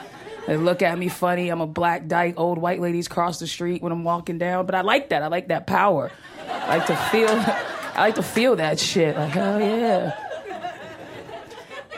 [0.48, 1.50] They look at me funny.
[1.50, 2.36] I'm a black dyke.
[2.38, 4.66] Old white ladies cross the street when I'm walking down.
[4.66, 5.22] But I like that.
[5.22, 6.12] I like that power.
[6.50, 7.30] I like to feel.
[7.96, 9.18] I like to feel that shit.
[9.18, 10.25] Like hell yeah.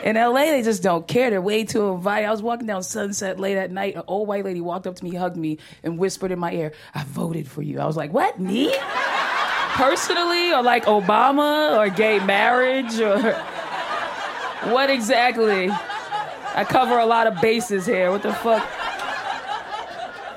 [0.04, 1.30] In LA, they just don't care.
[1.30, 2.28] They're way too inviting.
[2.28, 3.96] I was walking down Sunset late at night.
[3.96, 6.72] An old white lady walked up to me, hugged me, and whispered in my ear,
[6.94, 7.80] I voted for you.
[7.80, 8.74] I was like, what, me?
[9.72, 10.52] Personally?
[10.52, 11.76] Or like Obama?
[11.76, 13.00] Or gay marriage?
[13.00, 13.18] Or
[14.72, 15.68] what exactly?
[15.70, 18.10] I cover a lot of bases here.
[18.10, 18.66] What the fuck?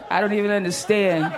[0.09, 1.33] I don't even understand.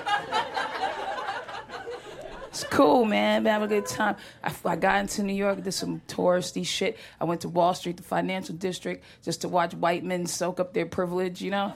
[2.54, 3.42] It's cool, man.
[3.42, 4.16] Been having a good time.
[4.44, 7.00] I, I got into New York, did some touristy shit.
[7.20, 10.72] I went to Wall Street, the financial district, just to watch white men soak up
[10.72, 11.74] their privilege, you know?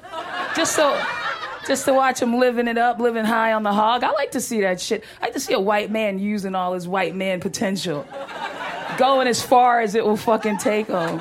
[0.56, 1.04] Just so,
[1.66, 4.04] just to watch them living it up, living high on the hog.
[4.04, 5.04] I like to see that shit.
[5.20, 8.06] I like to see a white man using all his white man potential,
[9.00, 11.20] going as far as it will fucking take him.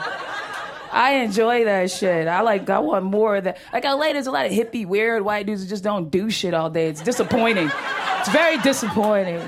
[0.93, 2.29] I enjoy that shit.
[2.29, 2.69] I like.
[2.69, 3.57] I want more of that.
[3.73, 6.53] Like LA, there's a lot of hippie, weird white dudes that just don't do shit
[6.53, 6.89] all day.
[6.89, 7.71] It's disappointing.
[8.27, 9.41] It's very disappointing.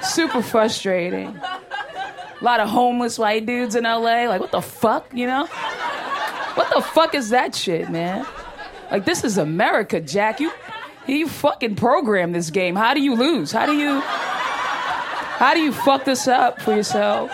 [0.00, 1.26] Super frustrating.
[1.26, 4.28] A lot of homeless white dudes in LA.
[4.28, 5.46] Like, what the fuck, you know?
[6.54, 8.24] What the fuck is that shit, man?
[8.92, 10.38] Like, this is America, Jack.
[10.38, 10.52] You,
[11.08, 12.76] you fucking program this game.
[12.76, 13.50] How do you lose?
[13.50, 17.32] How do you, how do you fuck this up for yourself?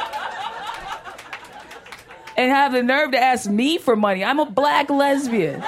[2.35, 4.25] and have the nerve to ask me for money.
[4.25, 5.61] I'm a black lesbian.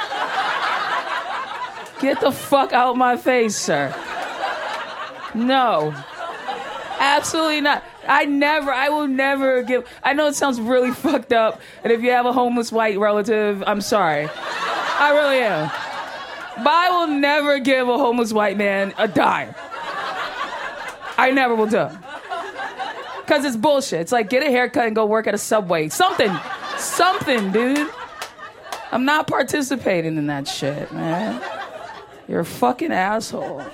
[2.01, 3.95] Get the fuck out my face, sir.
[5.35, 5.95] No.
[6.99, 7.85] Absolutely not.
[8.07, 9.89] I never, I will never give.
[10.03, 13.63] I know it sounds really fucked up, and if you have a homeless white relative,
[13.67, 14.29] I'm sorry.
[14.31, 15.71] I really am.
[16.63, 19.55] But I will never give a homeless white man a dime.
[21.17, 21.89] I never will do.
[23.21, 24.01] Because it's bullshit.
[24.01, 25.89] It's like get a haircut and go work at a subway.
[25.89, 26.33] Something.
[26.77, 27.89] Something, dude.
[28.93, 31.43] I'm not participating in that shit, man.
[32.29, 33.65] You're a fucking asshole.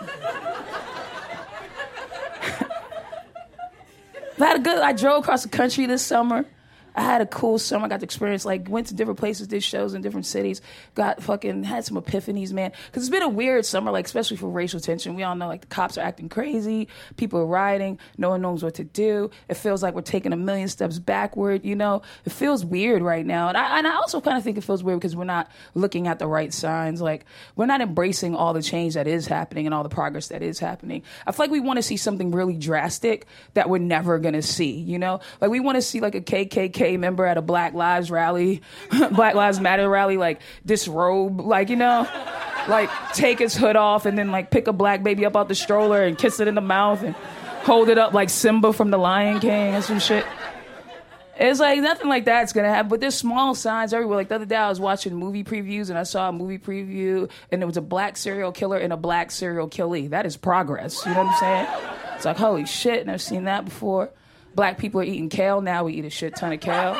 [4.41, 4.79] I had a good.
[4.79, 6.45] I drove across the country this summer.
[7.01, 7.87] I had a cool summer.
[7.87, 10.61] I got to experience like went to different places, did shows in different cities.
[10.95, 12.73] Got fucking had some epiphanies, man.
[12.87, 15.15] Because it's been a weird summer, like especially for racial tension.
[15.15, 18.63] We all know like the cops are acting crazy, people are rioting, no one knows
[18.63, 19.31] what to do.
[19.49, 21.65] It feels like we're taking a million steps backward.
[21.65, 23.49] You know, it feels weird right now.
[23.49, 26.07] And I and I also kind of think it feels weird because we're not looking
[26.07, 27.01] at the right signs.
[27.01, 27.25] Like
[27.57, 30.59] we're not embracing all the change that is happening and all the progress that is
[30.59, 31.03] happening.
[31.27, 34.73] I feel like we want to see something really drastic that we're never gonna see.
[34.73, 38.11] You know, like we want to see like a KKK member at a Black Lives
[38.11, 38.63] rally,
[39.13, 42.09] Black Lives Matter rally, like disrobe, like you know,
[42.69, 45.55] like take his hood off and then like pick a black baby up out the
[45.55, 47.15] stroller and kiss it in the mouth and
[47.65, 50.25] hold it up like Simba from the Lion King and some shit.
[51.41, 54.19] It's like nothing like that's gonna happen, but there's small signs everywhere.
[54.19, 57.31] Like the other day, I was watching movie previews and I saw a movie preview,
[57.51, 60.11] and there was a black serial killer and a black serial killee.
[60.11, 61.05] That is progress.
[61.07, 61.67] You know what I'm saying?
[62.17, 64.11] It's like holy shit, never seen that before.
[64.55, 65.85] Black people are eating kale now.
[65.85, 66.95] We eat a shit ton of kale.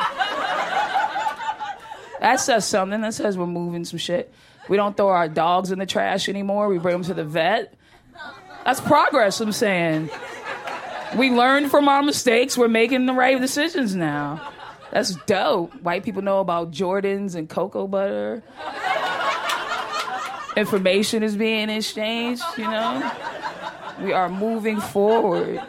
[2.19, 3.01] That says something.
[3.01, 4.33] That says we're moving some shit.
[4.69, 6.67] We don't throw our dogs in the trash anymore.
[6.67, 7.73] We bring them to the vet.
[8.63, 9.41] That's progress.
[9.41, 10.09] I'm saying.
[11.17, 12.57] We learned from our mistakes.
[12.57, 14.49] We're making the right decisions now.
[14.91, 15.73] That's dope.
[15.81, 18.43] White people know about Jordans and cocoa butter.
[20.55, 23.11] Information is being exchanged, you know?
[24.01, 25.61] We are moving forward.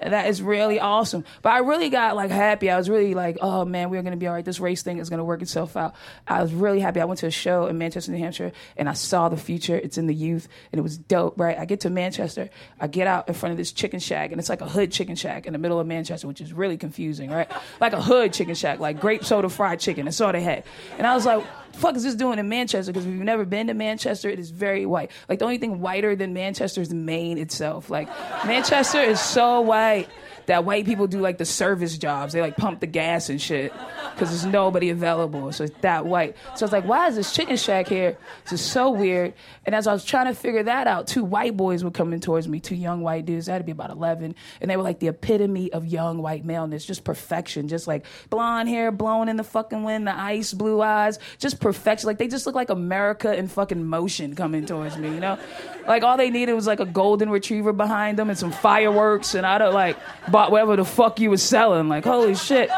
[0.00, 1.24] That is really awesome.
[1.42, 2.70] But I really got like happy.
[2.70, 4.44] I was really like, oh man, we're gonna be all right.
[4.44, 5.94] This race thing is gonna work itself out.
[6.26, 7.00] I was really happy.
[7.00, 9.76] I went to a show in Manchester, New Hampshire, and I saw the future.
[9.76, 11.58] It's in the youth, and it was dope, right?
[11.58, 14.48] I get to Manchester, I get out in front of this chicken shack, and it's
[14.48, 17.50] like a hood chicken shack in the middle of Manchester, which is really confusing, right?
[17.80, 20.04] Like a hood chicken shack, like grape soda fried chicken.
[20.04, 20.64] That's all they had.
[20.96, 21.44] And I was like,
[21.78, 22.92] fuck is this doing in Manchester?
[22.92, 25.10] Because if you've never been to Manchester, it is very white.
[25.28, 27.88] Like the only thing whiter than Manchester is Maine itself.
[27.88, 28.08] Like
[28.44, 30.08] Manchester is so white
[30.48, 32.32] that white people do like the service jobs.
[32.32, 33.70] They like pump the gas and shit
[34.14, 35.52] because there's nobody available.
[35.52, 36.36] So it's that white.
[36.56, 38.16] So it's like, why is this chicken shack here?
[38.42, 39.34] It's just so weird.
[39.66, 42.48] And as I was trying to figure that out, two white boys were coming towards
[42.48, 43.44] me, two young white dudes.
[43.44, 44.34] They had to be about 11.
[44.62, 48.70] And they were like the epitome of young white maleness, just perfection, just like blonde
[48.70, 52.06] hair blowing in the fucking wind, the ice blue eyes, just perfection.
[52.06, 55.38] Like they just look like America in fucking motion coming towards me, you know?
[55.86, 59.46] Like all they needed was like a golden retriever behind them and some fireworks, and
[59.46, 59.96] I'd have like
[60.38, 61.88] bought whatever the fuck you was selling.
[61.88, 62.70] Like, holy shit,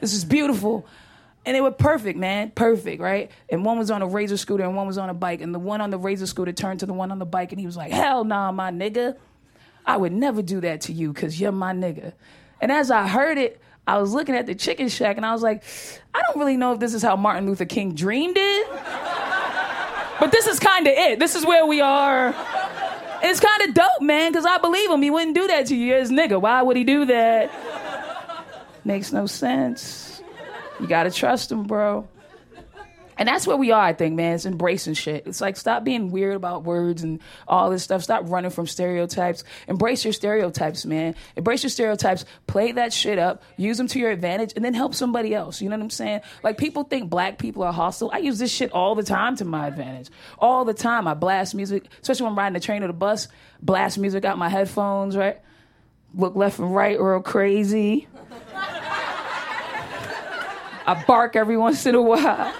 [0.00, 0.84] this is beautiful.
[1.46, 3.30] And they were perfect, man, perfect, right?
[3.48, 5.40] And one was on a razor scooter and one was on a bike.
[5.40, 7.60] And the one on the razor scooter turned to the one on the bike and
[7.60, 9.16] he was like, hell nah, my nigga.
[9.86, 12.14] I would never do that to you because you're my nigga.
[12.60, 15.42] And as I heard it, I was looking at the chicken shack and I was
[15.42, 15.62] like,
[16.12, 18.66] I don't really know if this is how Martin Luther King dreamed it.
[20.18, 21.20] But this is kind of it.
[21.20, 22.34] This is where we are.
[23.26, 25.00] It's kind of dope, man, because I believe him.
[25.00, 26.40] He wouldn't do that to you as nigga.
[26.40, 27.50] Why would he do that?
[28.84, 30.22] Makes no sense.
[30.78, 32.06] You gotta trust him, bro.
[33.16, 34.34] And that's where we are, I think, man.
[34.34, 35.26] It's embracing shit.
[35.26, 38.02] It's like stop being weird about words and all this stuff.
[38.02, 39.44] Stop running from stereotypes.
[39.68, 41.14] Embrace your stereotypes, man.
[41.36, 42.24] Embrace your stereotypes.
[42.46, 43.42] Play that shit up.
[43.56, 45.60] Use them to your advantage, and then help somebody else.
[45.60, 46.20] You know what I'm saying?
[46.42, 48.10] Like people think black people are hostile.
[48.12, 50.10] I use this shit all the time to my advantage.
[50.38, 51.06] All the time.
[51.06, 53.28] I blast music, especially when I'm riding the train or the bus.
[53.62, 55.40] Blast music out my headphones, right?
[56.14, 58.08] Look left and right, real crazy.
[60.86, 62.52] I bark every once in a while.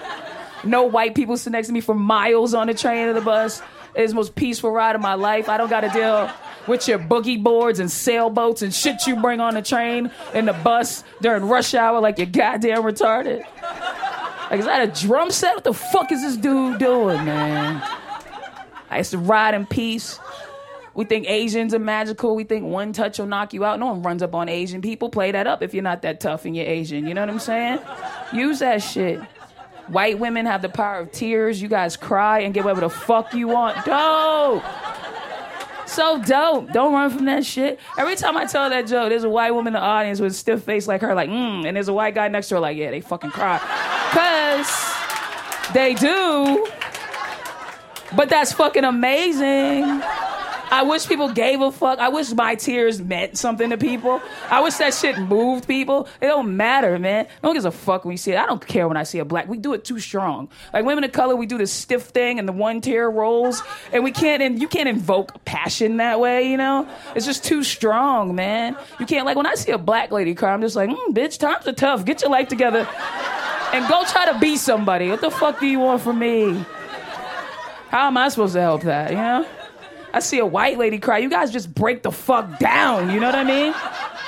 [0.67, 3.63] No white people sit next to me for miles on the train or the bus.
[3.95, 5.49] It's the most peaceful ride of my life.
[5.49, 6.31] I don't got to deal
[6.67, 10.53] with your boogie boards and sailboats and shit you bring on the train and the
[10.53, 13.45] bus during rush hour like you're goddamn retarded.
[14.51, 15.55] Like, is that a drum set?
[15.55, 17.83] What the fuck is this dude doing, man?
[18.91, 20.19] I used to ride in peace.
[20.95, 22.37] We think Asians are magical.
[22.37, 23.81] We think one touch will knock you out.
[23.81, 25.09] No one runs up on Asian people.
[25.09, 27.07] Play that up if you're not that tough and you're Asian.
[27.07, 27.81] You know what I'm saying?
[28.33, 29.21] Use that shit.
[29.89, 31.61] White women have the power of tears.
[31.61, 33.85] You guys cry and get whatever the fuck you want.
[33.85, 34.63] Dope.
[35.87, 36.73] So dope.
[36.73, 37.79] Don't run from that shit.
[37.99, 40.35] Every time I tell that joke, there's a white woman in the audience with a
[40.35, 42.77] stiff face like her, like, mm, and there's a white guy next to her, like,
[42.77, 43.59] yeah, they fucking cry.
[44.11, 44.95] Because
[45.75, 46.67] they do.
[48.17, 50.03] But that's fucking amazing.
[50.75, 52.01] I wish people gave a fuck.
[52.01, 54.21] I wish my tears meant something to people.
[54.51, 56.09] I wish that shit moved people.
[56.21, 57.29] It don't matter, man.
[57.45, 58.39] No one gives a fuck when you see it.
[58.39, 59.47] I don't care when I see a black.
[59.47, 60.49] We do it too strong.
[60.73, 64.03] Like women of color, we do this stiff thing and the one tear rolls, and
[64.03, 64.43] we can't.
[64.43, 66.51] And you can't invoke passion that way.
[66.51, 68.77] You know, it's just too strong, man.
[68.99, 70.53] You can't like when I see a black lady cry.
[70.53, 72.05] I'm just like, mm, bitch, times are tough.
[72.05, 72.81] Get your life together
[73.73, 75.09] and go try to be somebody.
[75.09, 76.65] What the fuck do you want from me?
[77.91, 79.11] How am I supposed to help that?
[79.11, 79.47] You know.
[80.15, 83.11] I see a white lady cry, you guys just break the fuck down.
[83.11, 83.75] You know what I mean?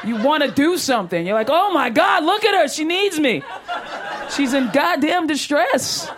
[0.04, 1.24] You want to do something.
[1.24, 2.66] You're like, oh my God, look at her.
[2.66, 3.44] She needs me.
[4.34, 6.10] She's in goddamn distress.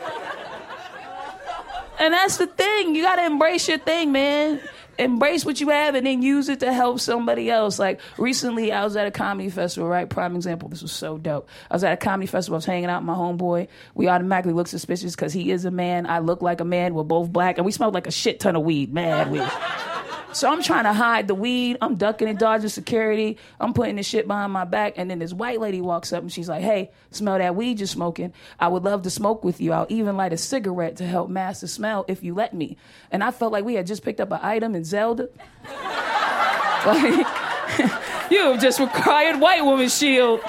[1.98, 2.94] And that's the thing.
[2.94, 4.58] You got to embrace your thing, man.
[4.98, 7.78] Embrace what you have and then use it to help somebody else.
[7.78, 10.08] Like recently, I was at a comedy festival, right?
[10.08, 10.68] Prime example.
[10.68, 11.48] This was so dope.
[11.70, 12.56] I was at a comedy festival.
[12.56, 13.68] I was hanging out with my homeboy.
[13.94, 16.06] We automatically look suspicious because he is a man.
[16.06, 16.94] I look like a man.
[16.94, 17.58] We're both black.
[17.58, 18.92] And we smelled like a shit ton of weed.
[18.92, 19.48] Mad weed.
[20.32, 21.78] So I'm trying to hide the weed.
[21.80, 23.38] I'm ducking and dodging security.
[23.58, 24.94] I'm putting this shit behind my back.
[24.96, 27.86] And then this white lady walks up and she's like, hey, smell that weed you're
[27.86, 28.34] smoking.
[28.60, 29.72] I would love to smoke with you.
[29.72, 32.76] I'll even light a cigarette to help mask the smell if you let me.
[33.10, 35.28] And I felt like we had just picked up an item in Zelda.
[36.86, 37.04] like,
[38.30, 40.40] you have just required white woman shield.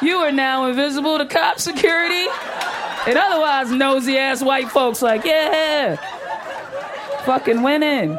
[0.00, 2.26] You are now invisible to cop security.
[3.06, 5.96] And otherwise nosy ass white folks like, yeah
[7.24, 8.18] fucking winning.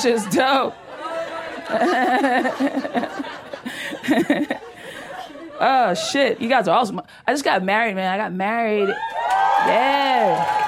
[0.00, 0.74] Just dope.
[5.60, 7.02] oh shit, you guys are awesome.
[7.26, 8.12] I just got married, man.
[8.12, 8.88] I got married.
[8.88, 10.61] Yeah.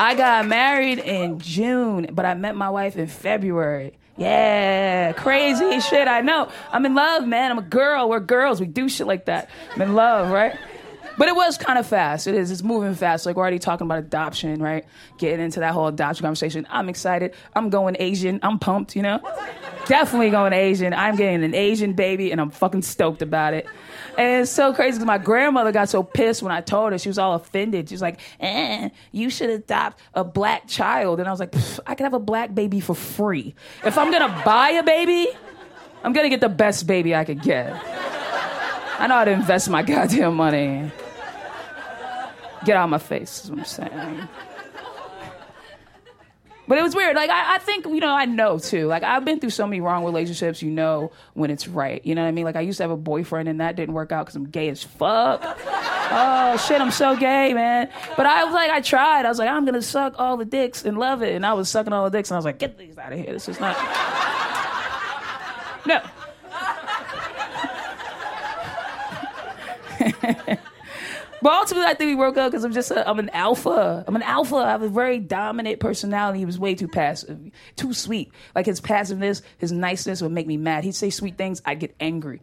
[0.00, 3.98] I got married in June, but I met my wife in February.
[4.16, 6.08] Yeah, crazy shit.
[6.08, 6.48] I know.
[6.72, 7.50] I'm in love, man.
[7.50, 8.08] I'm a girl.
[8.08, 8.60] We're girls.
[8.62, 9.50] We do shit like that.
[9.74, 10.56] I'm in love, right?
[11.20, 12.26] But it was kind of fast.
[12.26, 12.50] It is.
[12.50, 13.26] It's moving fast.
[13.26, 14.86] Like we're already talking about adoption, right?
[15.18, 16.66] Getting into that whole adoption conversation.
[16.70, 17.34] I'm excited.
[17.54, 18.40] I'm going Asian.
[18.42, 18.96] I'm pumped.
[18.96, 19.20] You know,
[19.84, 20.94] definitely going Asian.
[20.94, 23.66] I'm getting an Asian baby, and I'm fucking stoked about it.
[24.16, 26.98] And it's so crazy because my grandmother got so pissed when I told her.
[26.98, 27.90] She was all offended.
[27.90, 31.20] She was like, eh, you should adopt a black child.
[31.20, 31.54] And I was like,
[31.86, 33.54] I can have a black baby for free.
[33.84, 35.28] If I'm to buy a baby,
[36.02, 37.74] I'm to get the best baby I could get.
[38.98, 40.90] I know how to invest my goddamn money.
[42.64, 44.28] Get out of my face, is what I'm saying.
[46.70, 47.16] But it was weird.
[47.16, 48.86] Like I, I think you know I know too.
[48.86, 50.62] Like I've been through so many wrong relationships.
[50.62, 52.00] You know when it's right.
[52.06, 52.44] You know what I mean?
[52.44, 54.68] Like I used to have a boyfriend and that didn't work out because I'm gay
[54.68, 55.40] as fuck.
[55.42, 57.90] oh shit, I'm so gay, man.
[58.16, 59.26] But I was like, I tried.
[59.26, 61.34] I was like, I'm gonna suck all the dicks and love it.
[61.34, 63.18] And I was sucking all the dicks and I was like, get these out of
[63.18, 63.32] here.
[63.32, 63.76] This is not.
[65.86, 66.00] no.
[71.42, 74.04] But ultimately, I think we broke up because I'm just a, I'm an alpha.
[74.06, 74.56] I'm an alpha.
[74.56, 76.40] I have a very dominant personality.
[76.40, 77.38] He was way too passive,
[77.76, 78.30] too sweet.
[78.54, 80.84] Like his passiveness, his niceness would make me mad.
[80.84, 82.42] He'd say sweet things, I'd get angry.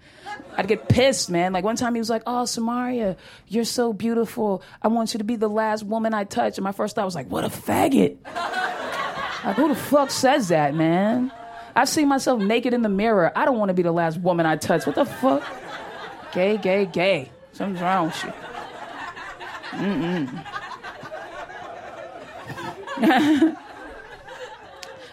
[0.56, 1.54] I'd get pissed, man.
[1.54, 3.18] Like one time he was like, "Oh, Samaria,
[3.48, 4.64] you're so beautiful.
[4.82, 7.16] I want you to be the last woman I touch." And my first thought was
[7.16, 11.32] like, "What a faggot." like who the fuck says that, man?
[11.76, 13.32] I see myself naked in the mirror.
[13.36, 14.88] I don't want to be the last woman I touch.
[14.88, 15.44] What the fuck?
[16.32, 17.32] Gay, gay, gay.
[17.54, 18.34] Something's wrong with you.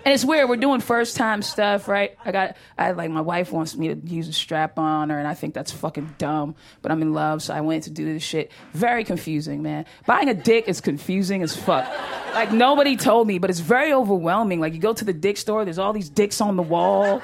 [0.04, 0.50] And it's weird.
[0.50, 2.14] We're doing first time stuff, right?
[2.26, 5.26] I got, I like my wife wants me to use a strap on her, and
[5.26, 6.56] I think that's fucking dumb.
[6.82, 8.52] But I'm in love, so I went to do this shit.
[8.74, 9.86] Very confusing, man.
[10.06, 11.90] Buying a dick is confusing as fuck.
[12.34, 14.60] Like nobody told me, but it's very overwhelming.
[14.60, 17.22] Like you go to the dick store, there's all these dicks on the wall.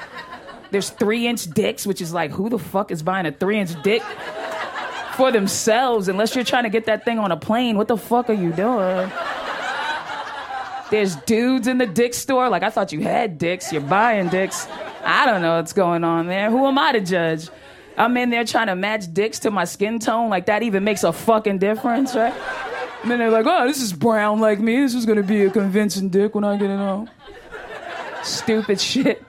[0.70, 3.70] There's three inch dicks, which is like, who the fuck is buying a three inch
[3.82, 4.02] dick?
[5.20, 7.76] For themselves unless you're trying to get that thing on a plane.
[7.76, 9.12] What the fuck are you doing?
[10.90, 12.48] There's dudes in the dick store.
[12.48, 13.70] Like, I thought you had dicks.
[13.70, 14.66] You're buying dicks.
[15.04, 16.50] I don't know what's going on there.
[16.50, 17.50] Who am I to judge?
[17.98, 20.30] I'm in there trying to match dicks to my skin tone.
[20.30, 22.34] Like, that even makes a fucking difference, right?
[23.02, 24.76] And then they're like, oh, this is brown like me.
[24.76, 27.10] This is gonna be a convincing dick when I get it home.
[28.22, 29.22] Stupid shit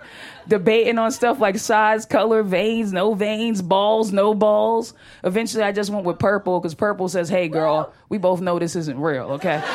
[0.48, 4.94] debating on stuff like size, color, veins, no veins, balls, no balls.
[5.24, 8.76] Eventually, I just went with purple because purple says, hey, girl, we both know this
[8.76, 9.62] isn't real, okay?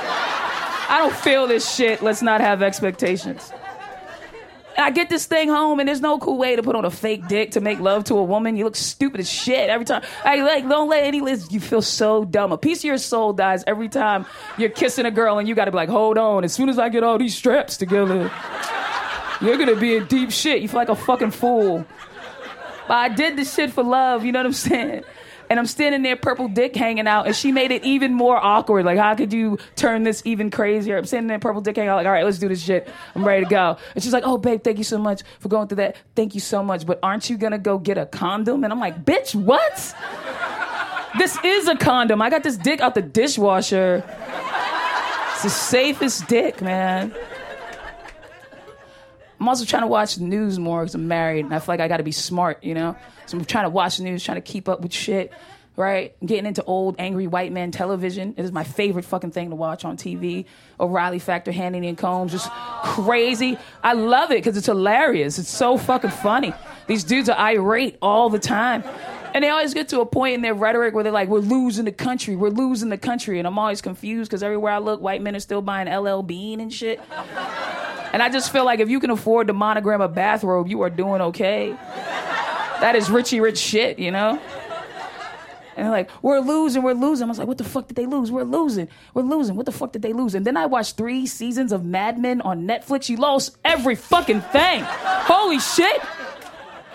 [0.89, 2.03] I don't feel this shit.
[2.03, 3.53] Let's not have expectations.
[4.77, 6.91] And I get this thing home, and there's no cool way to put on a
[6.91, 8.57] fake dick to make love to a woman.
[8.57, 10.03] You look stupid as shit every time.
[10.23, 11.51] I like don't let any list.
[11.51, 12.53] You feel so dumb.
[12.53, 14.27] A piece of your soul dies every time
[14.59, 16.45] you're kissing a girl, and you got to be like, hold on.
[16.45, 18.31] As soon as I get all these straps together.
[19.41, 20.63] You're gonna be in deep shit.
[20.63, 21.85] You feel like a fucking fool.
[22.89, 25.05] But I did this shit for love, you know what I'm saying?
[25.49, 28.85] And I'm standing there, purple dick hanging out, and she made it even more awkward.
[28.85, 30.97] Like, how could you turn this even crazier?
[30.97, 32.89] I'm standing there, purple dick hanging out, like, all right, let's do this shit.
[33.15, 33.77] I'm ready to go.
[33.95, 35.97] And she's like, oh, babe, thank you so much for going through that.
[36.17, 36.85] Thank you so much.
[36.85, 38.65] But aren't you gonna go get a condom?
[38.65, 39.95] And I'm like, bitch, what?
[41.19, 42.21] This is a condom.
[42.21, 44.05] I got this dick out the dishwasher.
[45.35, 47.15] It's the safest dick, man.
[49.47, 51.79] I'm also trying to watch the news more because I'm married and I feel like
[51.79, 52.97] I got to be smart, you know?
[53.27, 55.33] So I'm trying to watch the news, trying to keep up with shit,
[55.77, 56.17] right?
[56.21, 58.35] I'm getting into old angry white man television.
[58.37, 60.47] It is my favorite fucking thing to watch on TV.
[60.81, 62.51] O'Reilly Factor, Hannity and Colmes, just
[62.83, 63.57] crazy.
[63.85, 65.39] I love it because it's hilarious.
[65.39, 66.53] It's so fucking funny.
[66.89, 68.83] These dudes are irate all the time.
[69.37, 71.85] And they always get to a point in their rhetoric where they're like, we're losing
[71.85, 73.39] the country, we're losing the country.
[73.39, 76.59] And I'm always confused because everywhere I look, white men are still buying LL Bean
[76.59, 77.03] and shit.
[78.15, 80.89] And I just feel like if you can afford to monogram a bathrobe, you are
[80.89, 81.73] doing okay.
[82.81, 84.41] That is Richie Rich shit, you know?
[85.77, 87.27] And they're like, we're losing, we're losing.
[87.27, 88.33] I was like, what the fuck did they lose?
[88.33, 89.55] We're losing, we're losing.
[89.55, 90.35] What the fuck did they lose?
[90.35, 93.11] And then I watched three seasons of Mad Men on Netflix.
[93.11, 94.83] You lost every fucking thing.
[94.87, 96.01] Holy shit.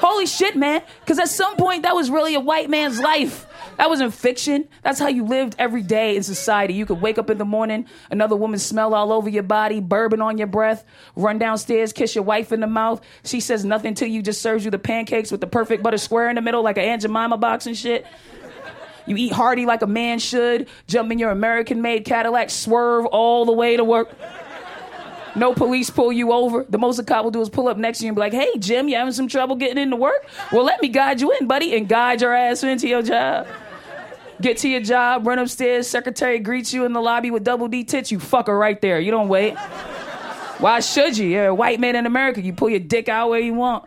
[0.01, 0.81] Holy shit, man.
[1.01, 3.45] Because at some point, that was really a white man's life.
[3.77, 4.67] That wasn't fiction.
[4.81, 6.73] That's how you lived every day in society.
[6.73, 10.19] You could wake up in the morning, another woman smell all over your body, bourbon
[10.19, 10.83] on your breath,
[11.15, 13.01] run downstairs, kiss your wife in the mouth.
[13.23, 16.29] She says nothing to you, just serves you the pancakes with the perfect butter square
[16.29, 18.07] in the middle, like an Aunt Jemima box and shit.
[19.05, 23.45] You eat hearty like a man should, jump in your American made Cadillac, swerve all
[23.45, 24.09] the way to work.
[25.35, 26.65] No police pull you over.
[26.67, 28.33] The most a cop will do is pull up next to you and be like,
[28.33, 30.27] hey, Jim, you having some trouble getting into work?
[30.51, 33.47] Well, let me guide you in, buddy, and guide your ass into your job.
[34.41, 37.83] Get to your job, run upstairs, secretary greets you in the lobby with double D
[37.83, 38.99] tits, you fucker right there.
[38.99, 39.55] You don't wait.
[40.57, 41.27] Why should you?
[41.27, 42.41] You're a white man in America.
[42.41, 43.85] You pull your dick out where you want.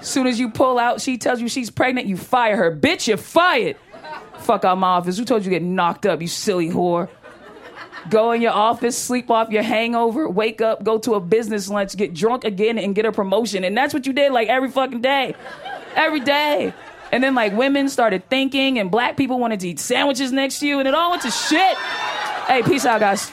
[0.00, 2.76] Soon as you pull out, she tells you she's pregnant, you fire her.
[2.76, 3.76] Bitch, you're fired.
[4.38, 5.16] Fuck out my office.
[5.16, 7.08] Who told you to get knocked up, you silly whore?
[8.10, 11.96] Go in your office, sleep off your hangover, wake up, go to a business lunch,
[11.96, 13.64] get drunk again, and get a promotion.
[13.64, 15.34] And that's what you did like every fucking day.
[15.94, 16.74] Every day.
[17.12, 20.66] And then like women started thinking, and black people wanted to eat sandwiches next to
[20.66, 21.76] you, and it all went to shit.
[22.46, 23.30] Hey, peace out, guys.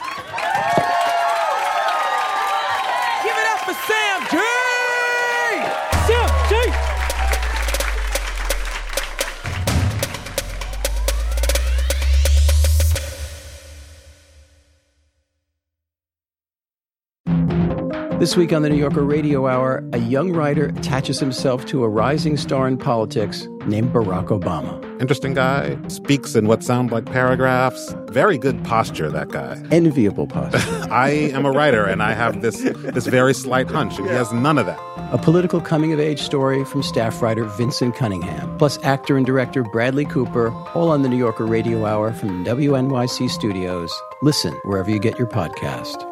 [18.22, 21.88] This week on the New Yorker Radio Hour, a young writer attaches himself to a
[21.88, 24.80] rising star in politics named Barack Obama.
[25.00, 27.96] Interesting guy, speaks in what sound like paragraphs.
[28.10, 29.60] Very good posture, that guy.
[29.72, 30.60] Enviable posture.
[30.92, 34.32] I am a writer and I have this this very slight hunch, and he has
[34.32, 34.78] none of that.
[35.12, 39.64] a political coming of age story from staff writer Vinson Cunningham, plus actor and director
[39.64, 43.92] Bradley Cooper, all on the New Yorker Radio Hour from WNYC Studios.
[44.22, 46.11] Listen wherever you get your podcast.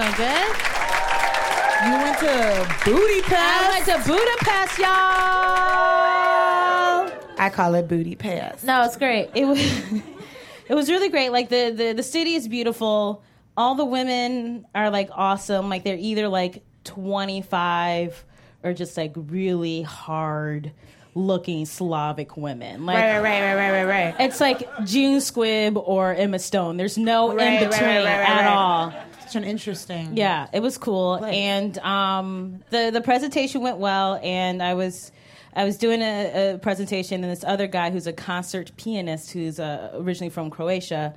[0.00, 0.16] Doing?
[0.16, 0.56] Good.
[1.86, 4.88] You went to Booty I went to Budapest, y'all.
[7.38, 8.62] I call it Booty Pass.
[8.64, 9.30] No, it's great.
[9.34, 9.58] It was
[10.68, 11.30] it was really great.
[11.32, 13.22] Like the, the the city is beautiful.
[13.56, 15.68] All the women are like awesome.
[15.70, 18.24] Like they're either like 25
[18.62, 20.72] or just like really hard
[21.14, 22.84] looking Slavic women.
[22.86, 24.14] Like Right, right, right, right, right, right.
[24.20, 26.76] it's like June Squibb or Emma Stone.
[26.76, 28.92] There's no Right, in between right, right, at all.
[29.30, 30.16] Such an interesting.
[30.16, 31.36] Yeah, it was cool, Place.
[31.36, 34.18] and um, the the presentation went well.
[34.20, 35.12] And I was
[35.54, 39.60] I was doing a, a presentation, and this other guy who's a concert pianist who's
[39.60, 41.14] uh, originally from Croatia,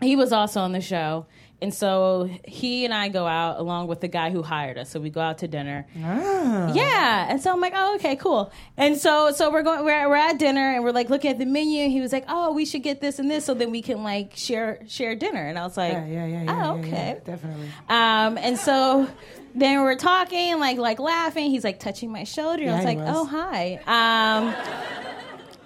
[0.00, 1.26] he was also on the show.
[1.60, 4.90] And so he and I go out along with the guy who hired us.
[4.90, 5.86] So we go out to dinner.
[5.96, 8.52] Yeah, and so I'm like, oh, okay, cool.
[8.76, 11.46] And so, so we're going, we're, we're at dinner, and we're like looking at the
[11.46, 11.88] menu.
[11.88, 14.36] He was like, oh, we should get this and this, so then we can like
[14.36, 15.44] share share dinner.
[15.48, 16.70] And I was like, Yeah, yeah, yeah, yeah.
[16.70, 16.90] oh, okay.
[16.90, 17.68] yeah, definitely.
[17.88, 19.08] Um, and so
[19.56, 21.50] then we're talking, like like laughing.
[21.50, 22.62] He's like touching my shoulder.
[22.62, 23.08] Yeah, I was like, was.
[23.10, 23.80] oh hi.
[23.86, 24.54] Um,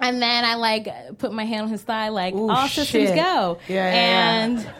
[0.00, 3.58] and then I like put my hand on his thigh, like Ooh, all systems go.
[3.68, 4.44] Yeah, yeah, yeah.
[4.44, 4.70] and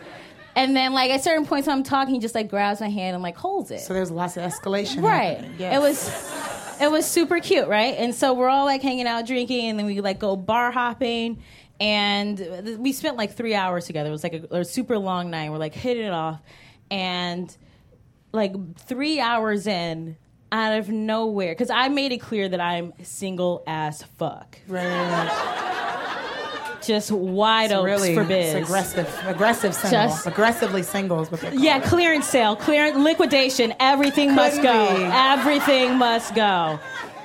[0.55, 3.15] and then like at certain points when I'm talking, he just like grabs my hand
[3.15, 3.81] and like holds it.
[3.81, 5.03] So there's lots of escalation.
[5.03, 5.45] Right.
[5.59, 5.77] Yes.
[5.77, 7.95] It was it was super cute, right?
[7.99, 11.43] And so we're all like hanging out drinking and then we like go bar hopping
[11.81, 14.09] and we spent like 3 hours together.
[14.09, 15.51] It was like a, a super long night.
[15.51, 16.41] We're like hitting it off
[16.91, 17.55] and
[18.33, 20.17] like 3 hours in
[20.51, 24.59] out of nowhere cuz I made it clear that I'm single as fuck.
[24.69, 25.69] Right.
[26.85, 28.55] Just wide It's open really for biz.
[28.55, 33.73] it's aggressive, aggressive Just- aggressively singles with Yeah, clearance sale, clearance, liquidation.
[33.79, 34.97] Everything must go.
[34.97, 35.03] Be.
[35.05, 36.79] Everything must go.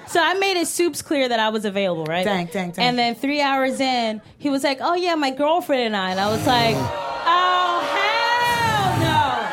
[0.08, 2.24] So I made it soups clear that I was available, right?
[2.24, 2.86] Dang, dang, dang.
[2.86, 6.20] And then three hours in, he was like, "Oh yeah, my girlfriend and I," and
[6.20, 9.48] I was like, "Oh hell no!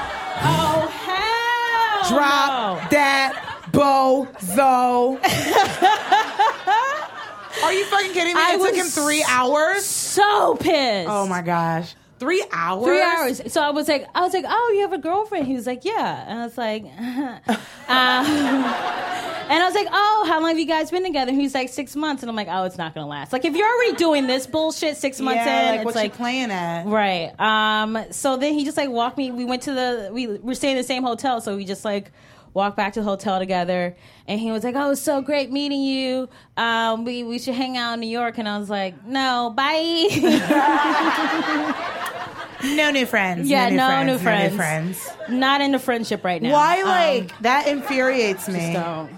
[0.46, 0.86] Oh
[2.06, 3.32] hell Drop no!" that
[3.72, 5.18] bozo.
[7.64, 8.40] Are you fucking kidding me?
[8.40, 9.84] I it took him three hours.
[9.84, 11.08] So pissed.
[11.08, 12.84] Oh my gosh, three hours.
[12.84, 13.52] Three hours.
[13.52, 15.46] So I was like, I was like, oh, you have a girlfriend?
[15.46, 16.24] He was like, yeah.
[16.28, 17.40] And I was like, um,
[17.88, 21.30] and I was like, oh, how long have you guys been together?
[21.32, 22.22] And he's like, six months.
[22.22, 23.32] And I'm like, oh, it's not gonna last.
[23.32, 26.12] Like, if you're already doing this bullshit six months Yeah, in, like it's what like,
[26.12, 26.86] you playing at?
[26.86, 27.32] right.
[27.38, 27.98] Um.
[28.10, 29.30] So then he just like walked me.
[29.30, 30.10] We went to the.
[30.12, 32.12] We were staying in the same hotel, so we just like.
[32.54, 33.96] Walked back to the hotel together,
[34.28, 36.28] and he was like, "Oh, it was so great meeting you.
[36.56, 40.08] Um, we we should hang out in New York." And I was like, "No, bye."
[42.64, 43.46] No new friends.
[43.50, 45.06] Yeah, no, no new, new friends, friends.
[45.06, 45.38] No new friends.
[45.40, 46.50] Not into friendship right now.
[46.52, 48.72] Why, Um, like that infuriates me.
[48.72, 49.10] don't.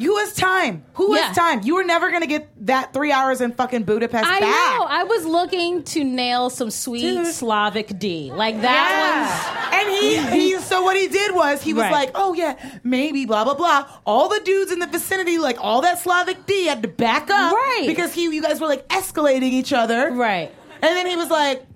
[0.00, 0.84] You has time.
[0.94, 1.24] Who Yeah.
[1.26, 1.60] has time?
[1.62, 4.78] You were never gonna get that three hours in fucking Budapest I back.
[4.78, 4.86] know.
[4.88, 7.26] I was looking to nail some sweet Dude.
[7.26, 8.32] Slavic D.
[8.34, 9.78] Like that Yeah.
[9.80, 10.16] And he,
[10.54, 11.92] he, so what he did was he was Right.
[11.92, 13.86] like, oh yeah, maybe, blah, blah, blah.
[14.06, 17.52] All the dudes in the vicinity, like all that Slavic D had to back up.
[17.52, 17.84] Right.
[17.86, 20.10] Because he, you guys were like escalating each other.
[20.12, 20.50] right.
[20.82, 21.66] And then he was like,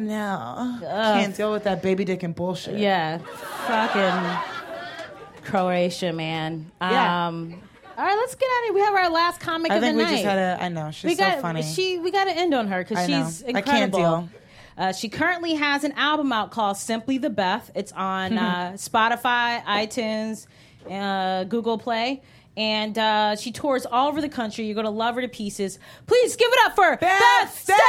[0.00, 2.78] no, can't deal with that baby dick and bullshit.
[2.78, 3.18] Yeah.
[3.66, 6.70] Fucking Croatia, man.
[6.80, 7.28] Yeah.
[7.28, 7.60] Um
[7.96, 8.74] all right, let's get out of here.
[8.74, 10.10] We have our last comic I of think the we night.
[10.12, 11.62] just had a, I know, she's we so got funny.
[11.62, 11.98] she.
[11.98, 13.24] We got to end on her because I know.
[13.26, 13.98] she's I can't incredible.
[13.98, 14.28] deal.
[14.76, 17.70] Uh, she currently has an album out called Simply the Beth.
[17.74, 20.46] It's on uh, Spotify, iTunes,
[20.90, 22.22] uh, Google Play.
[22.56, 24.64] And uh, she tours all over the country.
[24.66, 25.78] You're going to love her to pieces.
[26.06, 27.80] Please give it up for Beth, Beth Stelling!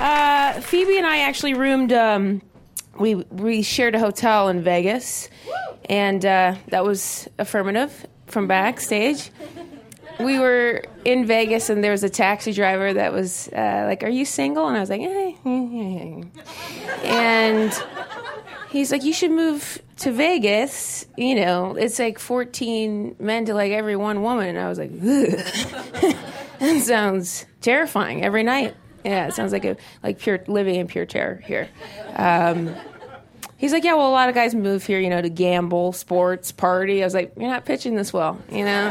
[0.00, 1.92] Uh, Phoebe and I actually roomed.
[1.92, 2.40] Um,
[2.98, 5.28] we we shared a hotel in Vegas,
[5.88, 9.30] and uh, that was affirmative from backstage.
[10.20, 14.08] We were in Vegas, and there was a taxi driver that was uh, like, "Are
[14.08, 17.06] you single?" And I was like, eh, eh, eh, eh.
[17.06, 17.72] and
[18.70, 21.06] he's like, "You should move to Vegas.
[21.16, 24.90] You know, it's like 14 men to like every one woman." And I was like.
[26.58, 28.74] "That sounds terrifying every night."
[29.08, 31.70] Yeah, it sounds like a like pure living in pure terror here.
[32.14, 32.74] Um,
[33.56, 36.52] he's like, yeah, well, a lot of guys move here, you know, to gamble, sports,
[36.52, 37.02] party.
[37.02, 38.88] I was like, you're not pitching this well, you know.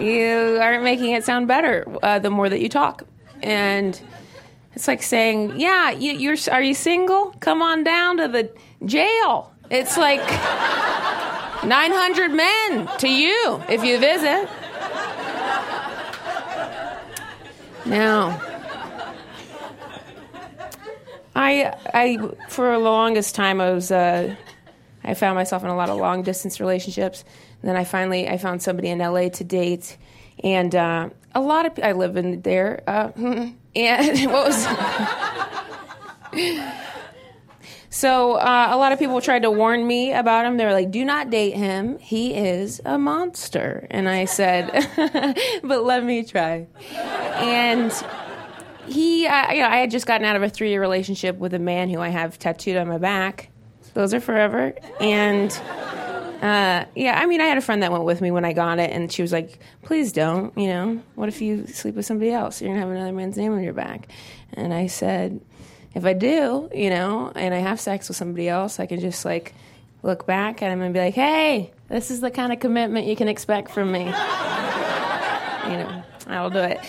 [0.00, 3.04] you aren't making it sound better uh, the more that you talk,
[3.40, 4.00] and
[4.74, 7.36] it's like saying, yeah, you, you're are you single?
[7.38, 8.50] Come on down to the
[8.84, 9.52] jail.
[9.70, 10.26] It's like
[11.64, 14.48] 900 men to you if you visit.
[17.86, 18.40] Now,
[21.36, 22.16] I, I,
[22.48, 24.34] for the longest time, I was, uh,
[25.04, 27.24] I found myself in a lot of long distance relationships.
[27.60, 29.98] And then I finally, I found somebody in LA to date,
[30.42, 32.82] and uh, a lot of, I live in there.
[32.86, 33.10] Uh,
[33.76, 34.66] and what was?
[37.96, 40.58] So uh, a lot of people tried to warn me about him.
[40.58, 41.98] They were like, "Do not date him.
[41.98, 44.70] He is a monster." And I said,
[45.62, 46.66] "But let me try."
[47.36, 47.90] And
[48.86, 51.58] he, uh, you know, I had just gotten out of a three-year relationship with a
[51.58, 53.50] man who I have tattooed on my back.
[53.94, 54.74] Those are forever.
[55.00, 55.50] And
[56.42, 58.78] uh, yeah, I mean, I had a friend that went with me when I got
[58.78, 60.56] it, and she was like, "Please don't.
[60.56, 62.60] You know, what if you sleep with somebody else?
[62.60, 64.08] You're gonna have another man's name on your back."
[64.52, 65.40] And I said
[65.96, 69.24] if I do, you know, and I have sex with somebody else, I can just
[69.24, 69.54] like
[70.02, 73.16] look back at him and be like, hey, this is the kind of commitment you
[73.16, 74.00] can expect from me.
[74.04, 76.80] you know, I'll do it.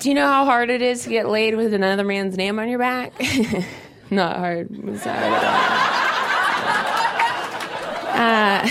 [0.00, 2.70] Do you know how hard it is to get laid with another man's name on
[2.70, 3.12] your back?
[4.10, 4.70] Not hard.
[8.12, 8.66] Uh,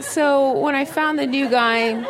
[0.00, 2.04] so when I found the new guy,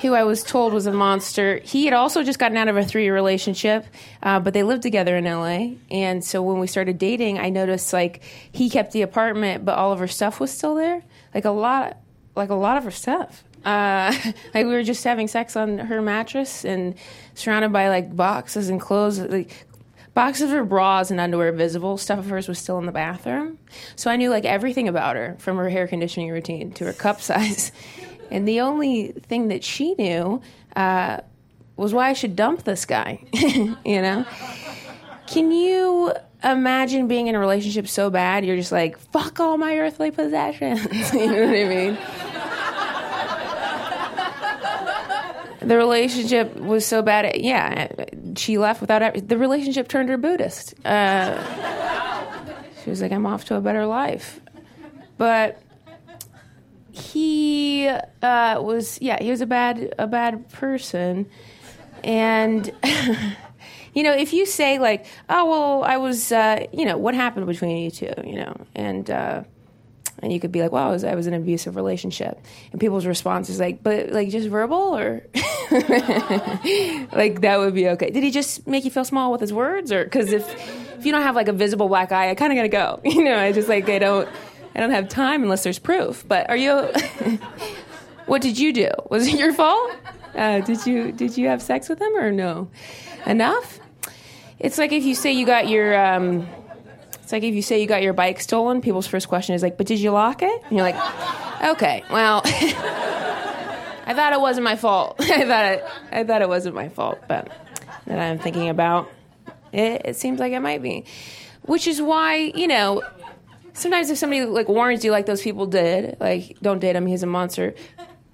[0.00, 1.60] who I was told was a monster.
[1.64, 3.86] He had also just gotten out of a three year relationship,
[4.22, 5.76] uh, but they lived together in LA.
[5.90, 8.22] And so when we started dating, I noticed like
[8.52, 11.02] he kept the apartment, but all of her stuff was still there.
[11.36, 11.98] Like a lot,
[12.34, 13.44] like a lot of her stuff.
[13.62, 14.10] Uh,
[14.54, 16.94] like we were just having sex on her mattress and
[17.34, 19.18] surrounded by like boxes and clothes.
[19.18, 19.66] Like,
[20.14, 21.98] boxes of her bras and underwear visible.
[21.98, 23.58] Stuff of hers was still in the bathroom.
[23.96, 27.20] So I knew like everything about her, from her hair conditioning routine to her cup
[27.20, 27.70] size.
[28.30, 30.40] And the only thing that she knew
[30.74, 31.20] uh,
[31.76, 33.22] was why I should dump this guy.
[33.34, 34.24] you know?
[35.26, 39.76] Can you imagine being in a relationship so bad you're just like, fuck all my
[39.78, 40.84] earthly possessions?
[41.12, 41.98] you know what I mean?
[45.68, 47.36] the relationship was so bad.
[47.36, 47.88] Yeah,
[48.36, 50.74] she left without every, the relationship turned her Buddhist.
[50.84, 51.42] Uh,
[52.84, 54.40] she was like, "I'm off to a better life,"
[55.18, 55.60] but
[56.92, 61.26] he uh, was yeah he was a bad a bad person
[62.02, 62.72] and
[63.96, 67.46] you know if you say like oh well i was uh, you know what happened
[67.46, 69.42] between you two you know and uh,
[70.20, 72.40] and you could be like well I was, I was in an abusive relationship
[72.70, 75.22] and people's response is like but like just verbal or
[77.10, 79.90] like that would be okay did he just make you feel small with his words
[79.90, 80.48] or because if
[80.98, 83.24] if you don't have like a visible black eye i kind of gotta go you
[83.24, 84.28] know i just like i don't
[84.76, 86.22] I don't have time unless there's proof.
[86.28, 86.74] But are you?
[88.26, 88.90] what did you do?
[89.08, 89.96] Was it your fault?
[90.34, 92.68] Uh, did you did you have sex with him or no?
[93.24, 93.80] Enough?
[94.58, 95.98] It's like if you say you got your.
[95.98, 96.46] Um,
[97.22, 98.80] it's like if you say you got your bike stolen.
[98.80, 100.96] People's first question is like, "But did you lock it?" And you're like,
[101.72, 102.42] "Okay, well."
[104.06, 105.16] I thought it wasn't my fault.
[105.20, 107.50] I thought it, I thought it wasn't my fault, but
[108.06, 109.10] that I'm thinking about,
[109.72, 111.04] it, it seems like it might be.
[111.62, 113.02] Which is why you know
[113.72, 117.24] sometimes if somebody like warns you like those people did, like don't date him, he's
[117.24, 117.74] a monster.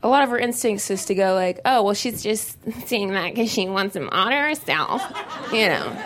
[0.03, 3.35] A lot of her instincts is to go like, oh well, she's just saying that
[3.35, 5.03] because she wants him on herself,
[5.53, 5.97] you know.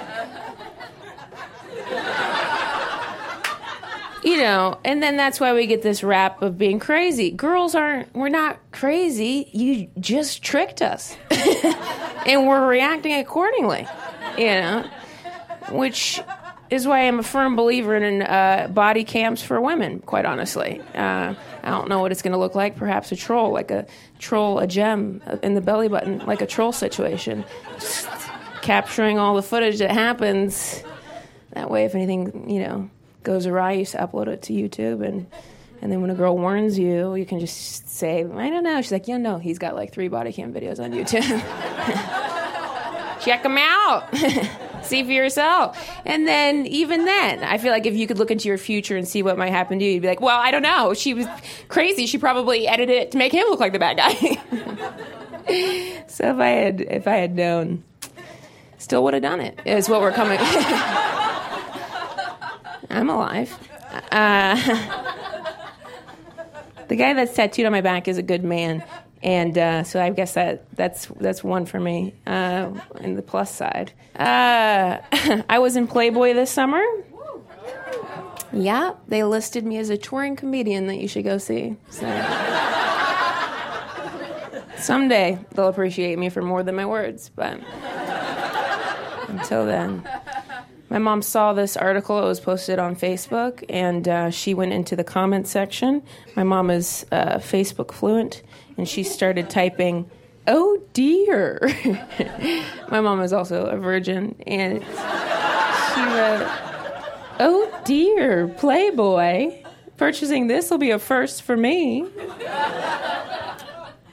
[4.23, 7.31] you know, and then that's why we get this rap of being crazy.
[7.31, 9.49] Girls aren't, we're not crazy.
[9.53, 11.17] You just tricked us.
[12.27, 13.87] and we're reacting accordingly,
[14.37, 14.91] you know,
[15.71, 16.21] which
[16.71, 20.01] is why I'm a firm believer in uh, body cams for women.
[20.01, 21.35] Quite honestly, uh,
[21.67, 22.77] I don't know what it's going to look like.
[22.77, 23.87] Perhaps a troll, like a
[24.21, 27.45] troll, a gem in the belly button, like a troll situation.
[27.75, 28.09] Just
[28.63, 30.85] capturing all the footage that happens.
[31.55, 32.89] That way, if anything, you know,
[33.25, 35.27] goes awry, you just upload it to YouTube and.
[35.83, 38.81] And then when a girl warns you, you can just say, I don't know.
[38.81, 41.21] She's like, yeah, no, he's got like three body cam videos on YouTube.
[43.23, 44.09] Check them out.
[44.87, 45.79] see for yourself.
[46.05, 49.07] And then, even then, I feel like if you could look into your future and
[49.07, 50.95] see what might happen to you, you'd be like, well, I don't know.
[50.95, 51.27] She was
[51.69, 52.07] crazy.
[52.07, 54.13] She probably edited it to make him look like the bad guy.
[56.07, 57.85] so if I had, if I had known,
[58.79, 59.61] still would have done it.
[59.65, 60.39] Is what we're coming.
[62.91, 63.57] I'm alive.
[64.11, 64.57] Uh,
[66.89, 68.85] the guy that's tattooed on my back is a good man,
[69.23, 72.15] and uh, so I guess that that's that's one for me.
[72.27, 74.99] Uh, in the plus side, uh,
[75.49, 76.83] I was in Playboy this summer.
[78.53, 81.77] Yeah, they listed me as a touring comedian that you should go see.
[81.91, 82.07] So.
[84.79, 87.61] Someday they'll appreciate me for more than my words, but
[89.29, 90.07] until then.
[90.89, 92.23] My mom saw this article.
[92.23, 96.03] It was posted on Facebook, and uh, she went into the comment section.
[96.37, 98.43] My mom is uh, Facebook fluent,
[98.77, 100.11] and she started typing,
[100.47, 101.61] "Oh dear."
[102.91, 106.49] My mom is also a virgin, and she wrote,
[107.41, 109.63] "Oh dear, Playboy,
[109.97, 112.07] purchasing this will be a first for me."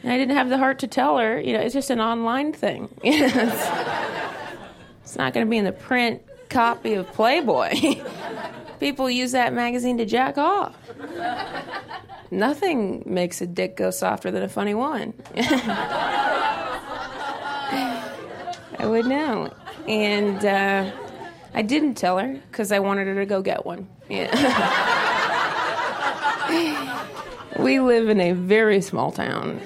[0.03, 1.39] And I didn't have the heart to tell her.
[1.39, 2.89] You know, it's just an online thing.
[3.03, 3.33] it's,
[5.03, 7.73] it's not going to be in the print copy of Playboy.
[8.81, 10.75] People use that magazine to jack off.
[12.33, 15.13] Nothing makes a dick go softer than a funny one.
[18.79, 19.53] I would know.
[19.87, 20.91] And uh,
[21.53, 23.87] I didn't tell her because I wanted her to go get one.
[27.59, 29.61] We live in a very small town.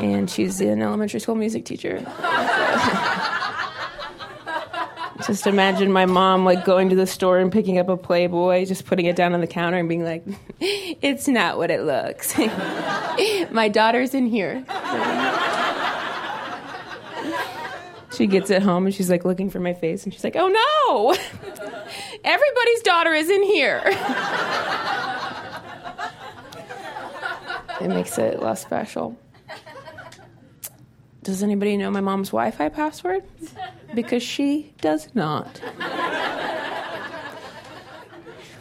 [0.00, 1.98] And she's an elementary school music teacher.
[5.28, 8.86] Just imagine my mom like going to the store and picking up a Playboy, just
[8.86, 10.24] putting it down on the counter and being like,
[10.60, 12.34] "It's not what it looks."
[13.50, 14.64] my daughter's in here.
[18.10, 20.48] she gets it home and she's like looking for my face and she's like, "Oh
[20.48, 21.12] no!
[22.24, 23.82] Everybody's daughter is in here."
[27.82, 29.14] it makes it less special.
[31.28, 33.22] Does anybody know my mom's Wi Fi password?
[33.94, 35.58] Because she does not.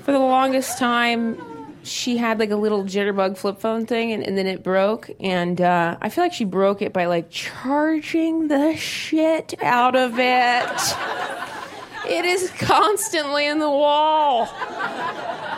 [0.03, 1.37] For the longest time,
[1.83, 5.09] she had like a little jitterbug flip phone thing and, and then it broke.
[5.21, 10.19] And uh, I feel like she broke it by like charging the shit out of
[10.19, 10.95] it.
[12.05, 14.49] It is constantly in the wall.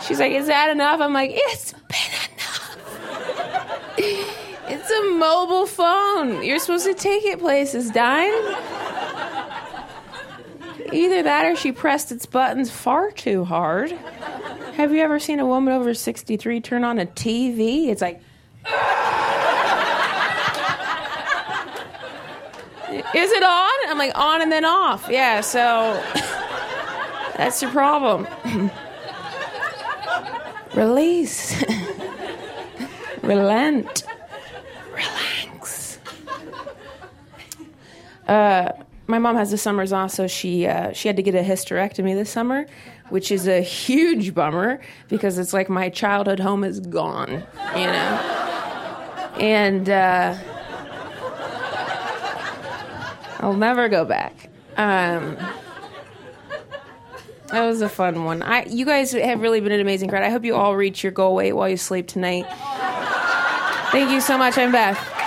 [0.06, 1.02] She's like, Is that enough?
[1.02, 2.20] I'm like, It's been
[3.98, 4.46] enough.
[4.72, 6.44] It's a mobile phone.
[6.44, 8.32] You're supposed to take it places, Dime.
[10.92, 13.92] Either that or she pressed its buttons far too hard.
[14.76, 17.88] Have you ever seen a woman over 63 turn on a TV?
[17.88, 18.22] It's like.
[23.14, 23.90] Is it on?
[23.90, 25.08] I'm like, on and then off.
[25.10, 26.02] Yeah, so.
[27.38, 28.28] That's your problem.
[30.76, 31.64] Release.
[33.24, 34.04] Relent.
[38.30, 38.72] Uh,
[39.08, 42.14] my mom has the summers off, so she uh, she had to get a hysterectomy
[42.14, 42.68] this summer,
[43.10, 47.44] which is a huge bummer because it's like my childhood home is gone,
[47.76, 50.38] you know, and uh,
[53.40, 54.52] I'll never go back.
[54.78, 55.36] Um,
[57.48, 58.44] that was a fun one.
[58.44, 60.22] I, you guys have really been an amazing crowd.
[60.22, 62.46] I hope you all reach your goal weight while you sleep tonight.
[63.92, 64.56] Thank you so much.
[64.56, 65.19] I'm Beth.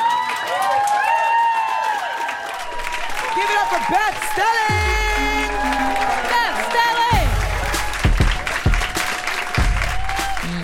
[4.32, 5.52] Stelling!
[6.32, 7.28] Beth Stelling!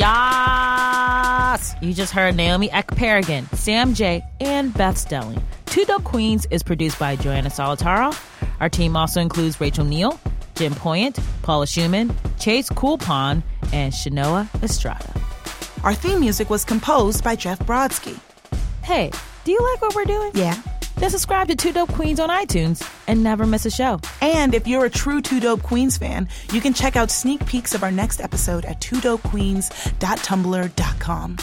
[0.00, 1.74] Yas!
[1.82, 5.42] You just heard Naomi Ekperigin, Sam Jay, and Beth Stelling.
[5.66, 8.24] Two Dope Queens is produced by Joanna Solotaroff.
[8.60, 10.18] Our team also includes Rachel Neal,
[10.54, 13.42] Jim Poyant, Paula Szuchman, Chase Coolpon,
[13.72, 15.12] and Shanoa Estrada.
[15.84, 18.18] Our theme music was composed by Jeff Brodsky.
[18.82, 19.10] Hey,
[19.44, 20.30] do you like what we're doing?
[20.34, 20.56] Yeah.
[20.98, 24.00] Then subscribe to Two Dope Queens on iTunes and never miss a show.
[24.20, 27.72] And if you're a true Two Dope Queens fan, you can check out sneak peeks
[27.74, 31.36] of our next episode at twodopequeens.tumblr.com.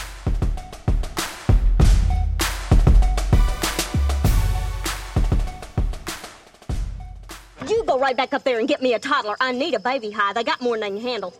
[7.67, 9.35] You go right back up there and get me a toddler.
[9.39, 10.33] I need a baby high.
[10.33, 11.33] They got more than they can handle.